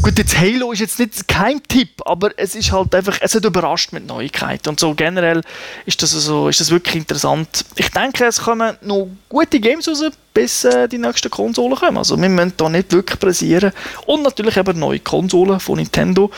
Gut, 0.00 0.18
jetzt 0.18 0.38
Halo 0.38 0.72
ist 0.72 0.80
jetzt 0.80 0.98
nicht 0.98 1.28
kein 1.28 1.62
Tipp, 1.62 1.90
aber 2.04 2.30
es 2.36 2.54
ist 2.54 2.72
halt 2.72 2.94
einfach, 2.94 3.18
es 3.20 3.34
hat 3.34 3.44
überrascht 3.44 3.92
mit 3.92 4.06
Neuigkeiten 4.06 4.70
und 4.70 4.80
so 4.80 4.94
generell 4.94 5.42
ist 5.86 6.02
das 6.02 6.14
also, 6.14 6.48
ist 6.48 6.60
das 6.60 6.70
wirklich 6.70 6.96
interessant. 6.96 7.64
Ich 7.76 7.90
denke, 7.90 8.24
es 8.24 8.40
kommen 8.40 8.76
noch 8.80 9.08
gute 9.28 9.60
Games 9.60 9.86
raus, 9.86 10.02
bis 10.32 10.64
äh, 10.64 10.88
die 10.88 10.98
nächsten 10.98 11.30
Konsolen 11.30 11.76
kommen. 11.76 11.98
Also 11.98 12.20
wir 12.20 12.28
müssen 12.28 12.54
da 12.56 12.68
nicht 12.68 12.92
wirklich 12.92 13.20
pressieren 13.20 13.72
und 14.06 14.22
natürlich 14.22 14.56
eben 14.56 14.78
neue 14.78 15.00
Konsolen 15.00 15.60
von 15.60 15.76
Nintendo, 15.76 16.30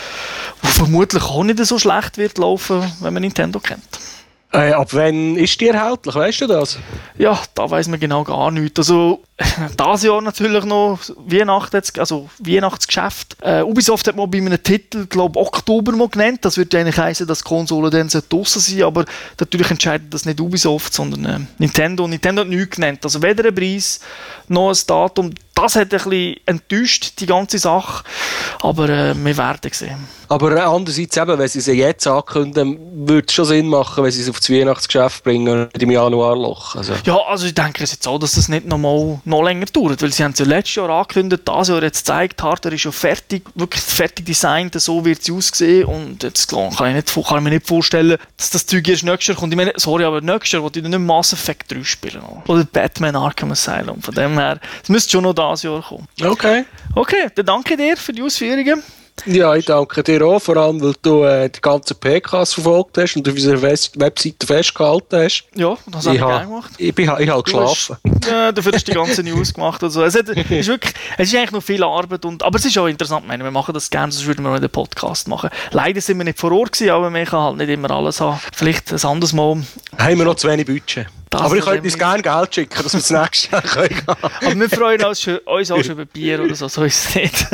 die 0.62 0.66
vermutlich 0.66 1.22
auch 1.22 1.44
nicht 1.44 1.64
so 1.64 1.78
schlecht 1.78 2.18
wird 2.18 2.36
laufen, 2.38 2.82
wenn 3.00 3.14
man 3.14 3.22
Nintendo 3.22 3.58
kennt. 3.58 3.98
Äh, 4.56 4.72
ab 4.72 4.88
wann 4.92 5.36
ist 5.36 5.60
die 5.60 5.68
erhältlich? 5.68 6.14
Weißt 6.14 6.40
du 6.40 6.46
das? 6.46 6.78
Ja, 7.18 7.38
da 7.54 7.70
weiß 7.70 7.88
man 7.88 8.00
genau 8.00 8.24
gar 8.24 8.50
nichts. 8.50 8.78
Also, 8.78 9.22
das 9.76 10.02
Jahr 10.02 10.22
natürlich 10.22 10.64
noch 10.64 10.98
Weihnachten, 11.26 11.82
also 11.98 12.30
Weihnachtsgeschäft. 12.38 13.36
Äh, 13.42 13.60
Ubisoft 13.60 14.08
hat 14.08 14.16
mal 14.16 14.26
bei 14.26 14.38
einem 14.38 14.62
Titel, 14.62 15.06
glaube 15.06 15.38
Oktober 15.38 15.92
mal 15.92 16.08
genannt. 16.08 16.38
Das 16.40 16.56
würde 16.56 16.78
eigentlich 16.78 16.96
heißen, 16.96 17.26
dass 17.26 17.40
die 17.40 17.48
Konsole 17.48 17.90
dann 17.90 18.08
draußen 18.08 18.62
sein 18.62 18.82
aber 18.84 19.04
natürlich 19.38 19.70
entscheidet 19.70 20.14
das 20.14 20.24
nicht 20.24 20.40
Ubisoft, 20.40 20.94
sondern 20.94 21.24
äh, 21.26 21.38
Nintendo. 21.58 22.08
Nintendo 22.08 22.40
hat 22.40 22.48
nichts 22.48 22.76
genannt. 22.76 23.00
Also 23.04 23.22
weder 23.22 23.44
ein 23.44 23.54
Preis 23.54 24.00
noch 24.48 24.70
ein 24.70 24.78
Datum. 24.86 25.34
Das 25.56 25.74
hat 25.74 25.84
ein 25.84 25.88
bisschen 25.88 26.36
enttäuscht, 26.44 27.14
die 27.18 27.24
ganze 27.24 27.58
Sache. 27.58 28.04
Aber 28.60 28.90
äh, 28.90 29.14
wir 29.16 29.36
werden 29.38 29.72
sehen. 29.72 30.06
Aber 30.28 30.66
andererseits 30.66 31.16
eben, 31.16 31.38
wenn 31.38 31.48
sie 31.48 31.60
sie 31.60 31.72
jetzt 31.72 32.06
ankündigen, 32.06 33.08
würde 33.08 33.26
es 33.26 33.32
schon 33.32 33.44
Sinn 33.44 33.68
machen, 33.68 34.04
wenn 34.04 34.10
sie 34.10 34.20
es 34.20 34.28
auf 34.28 34.38
das 34.38 34.50
Weihnachtsgeschäft 34.50 35.24
bringen 35.24 35.68
und 35.72 35.82
im 35.82 35.90
Januar 35.90 36.36
Loch. 36.36 36.76
Also. 36.76 36.92
Ja, 37.04 37.16
also 37.26 37.46
ich 37.46 37.54
denke 37.54 37.84
jetzt 37.84 38.06
auch, 38.06 38.18
dass 38.18 38.32
das 38.32 38.48
nicht 38.48 38.66
noch, 38.66 38.76
mal, 38.76 39.20
noch 39.24 39.42
länger 39.42 39.66
dauert, 39.66 40.02
weil 40.02 40.12
sie 40.12 40.24
haben 40.24 40.32
es 40.32 40.40
ja 40.40 40.44
letztes 40.44 40.74
Jahr 40.74 40.90
angekündigt, 40.90 41.42
das 41.46 41.68
Jahr 41.68 41.82
jetzt 41.82 42.00
gezeigt, 42.00 42.42
Hardware 42.42 42.74
ist 42.74 42.82
schon 42.82 42.92
fertig, 42.92 43.44
wirklich 43.54 43.82
fertig 43.82 44.26
designt, 44.26 44.78
so 44.80 45.04
wird 45.04 45.22
sie 45.22 45.32
aussehen 45.32 45.84
und 45.86 46.22
jetzt 46.22 46.48
kann 46.48 46.68
ich, 46.70 46.94
nicht, 46.94 47.14
kann 47.14 47.38
ich 47.38 47.44
mir 47.44 47.50
nicht 47.50 47.66
vorstellen, 47.66 48.18
dass 48.36 48.50
das 48.50 48.66
Zeug 48.66 48.86
erst 48.88 49.04
nächstes 49.04 49.28
Jahr 49.28 49.36
kommt. 49.36 49.52
Ich 49.52 49.56
meine, 49.56 49.72
sorry, 49.76 50.04
aber 50.04 50.20
nächstes 50.20 50.52
Jahr 50.52 50.62
wollte 50.62 50.80
ich 50.80 50.86
nicht 50.86 50.98
Mass 50.98 51.32
Effect 51.32 51.72
3 51.72 51.84
spielen. 51.84 52.22
Oder 52.46 52.64
Batman 52.64 53.16
Arkham 53.16 53.52
Asylum. 53.52 54.02
Von 54.02 54.14
dem 54.14 54.38
her, 54.38 54.58
es 54.82 54.88
müsste 54.88 55.12
schon 55.12 55.22
noch 55.22 55.34
das 55.34 55.45
Jahr 55.54 55.82
kommen. 55.82 56.06
Okay. 56.22 56.64
Okay, 56.94 57.28
dann 57.34 57.46
danke 57.46 57.76
dir 57.76 57.96
für 57.96 58.12
die 58.12 58.22
Ausführungen. 58.22 58.82
Ja, 59.24 59.54
ich 59.54 59.64
danke 59.64 60.02
dir 60.02 60.24
auch, 60.26 60.40
vor 60.40 60.56
allem, 60.56 60.80
weil 60.80 60.92
du 61.02 61.24
äh, 61.24 61.48
die 61.48 61.60
ganzen 61.60 61.96
PKs 61.96 62.54
verfolgt 62.54 62.98
hast 62.98 63.16
und 63.16 63.26
auf 63.26 63.34
unserer 63.34 63.62
Webseite 63.62 64.46
festgehalten 64.46 65.24
hast. 65.24 65.44
Ja, 65.54 65.76
das 65.86 66.06
habe 66.06 66.16
ich, 66.16 66.22
ich 66.22 66.26
gerne 66.26 66.46
gemacht. 66.46 66.70
Ich, 66.76 66.94
bin, 66.94 67.10
ich 67.18 67.28
habe 67.28 67.42
geschlafen. 67.42 67.96
Hast, 68.04 68.15
ja, 68.24 68.52
dafür 68.52 68.72
hast 68.72 68.86
du 68.86 68.92
die 68.92 68.96
ganze 68.96 69.22
News 69.22 69.52
gemacht. 69.52 69.82
Also, 69.82 70.02
es, 70.04 70.14
hat, 70.14 70.28
ist 70.28 70.68
wirklich, 70.68 70.94
es 71.18 71.28
ist 71.28 71.34
eigentlich 71.34 71.52
noch 71.52 71.62
viel 71.62 71.82
Arbeit, 71.82 72.24
und, 72.24 72.42
aber 72.42 72.58
es 72.58 72.64
ist 72.64 72.76
auch 72.78 72.86
interessant. 72.86 73.26
Meine, 73.26 73.44
wir 73.44 73.50
machen 73.50 73.74
das 73.74 73.90
gerne, 73.90 74.12
sonst 74.12 74.26
würden 74.26 74.44
wir 74.44 74.52
einen 74.52 74.70
Podcast 74.70 75.28
machen. 75.28 75.50
Leider 75.70 76.00
sind 76.00 76.18
wir 76.18 76.24
nicht 76.24 76.38
vor 76.38 76.52
Ort 76.52 76.72
gewesen, 76.72 76.90
aber 76.90 77.12
wir 77.12 77.24
können 77.24 77.42
halt 77.42 77.56
nicht 77.56 77.70
immer 77.70 77.90
alles 77.90 78.20
haben. 78.20 78.40
Vielleicht 78.52 78.92
ein 78.92 79.04
anderes 79.04 79.32
Mal. 79.32 79.62
Haben 79.98 80.18
wir 80.18 80.24
noch 80.24 80.36
zu 80.36 80.48
wenig 80.48 80.66
Budget. 80.66 81.06
Das 81.30 81.40
aber 81.40 81.56
ich 81.56 81.64
könnte 81.64 81.82
uns 81.82 81.98
gerne 81.98 82.22
Geld 82.22 82.54
schicken, 82.54 82.82
dass 82.82 82.92
wir 82.92 83.00
das 83.00 83.10
nächste 83.10 83.52
Jahr 83.52 83.62
können. 83.62 84.02
aber 84.06 84.54
wir 84.54 84.70
freuen 84.70 85.04
uns, 85.04 85.20
schon, 85.20 85.38
uns 85.38 85.70
auch 85.70 85.82
schon 85.82 85.92
über 85.92 86.04
Bier 86.04 86.40
oder 86.42 86.54
so, 86.54 86.68
so 86.68 86.84
ist 86.84 87.08
es 87.08 87.14
nicht. 87.14 87.46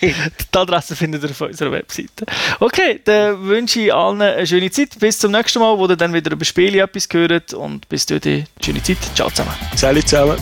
die 0.00 0.58
Adresse 0.58 0.96
findet 0.96 1.22
ihr 1.22 1.30
auf 1.30 1.40
unserer 1.40 1.72
Webseite. 1.72 2.24
Okay, 2.58 3.00
dann 3.04 3.44
wünsche 3.46 3.80
ich 3.80 3.94
allen 3.94 4.22
eine 4.22 4.46
schöne 4.46 4.70
Zeit. 4.70 4.98
Bis 4.98 5.18
zum 5.18 5.32
nächsten 5.32 5.58
Mal, 5.58 5.76
wo 5.76 5.86
ihr 5.86 5.96
dann 5.96 6.12
wieder 6.12 6.32
über 6.32 6.44
Spiele 6.44 6.82
etwas 6.82 7.08
hört. 7.12 7.52
Und 7.52 7.88
bis 7.88 8.06
dahin, 8.06 8.46
schöne 8.64 8.82
Zeit. 8.82 8.98
Ciao 9.14 9.28
zusammen. 9.28 9.52
Salut 9.76 10.07
zusammen. 10.08 10.38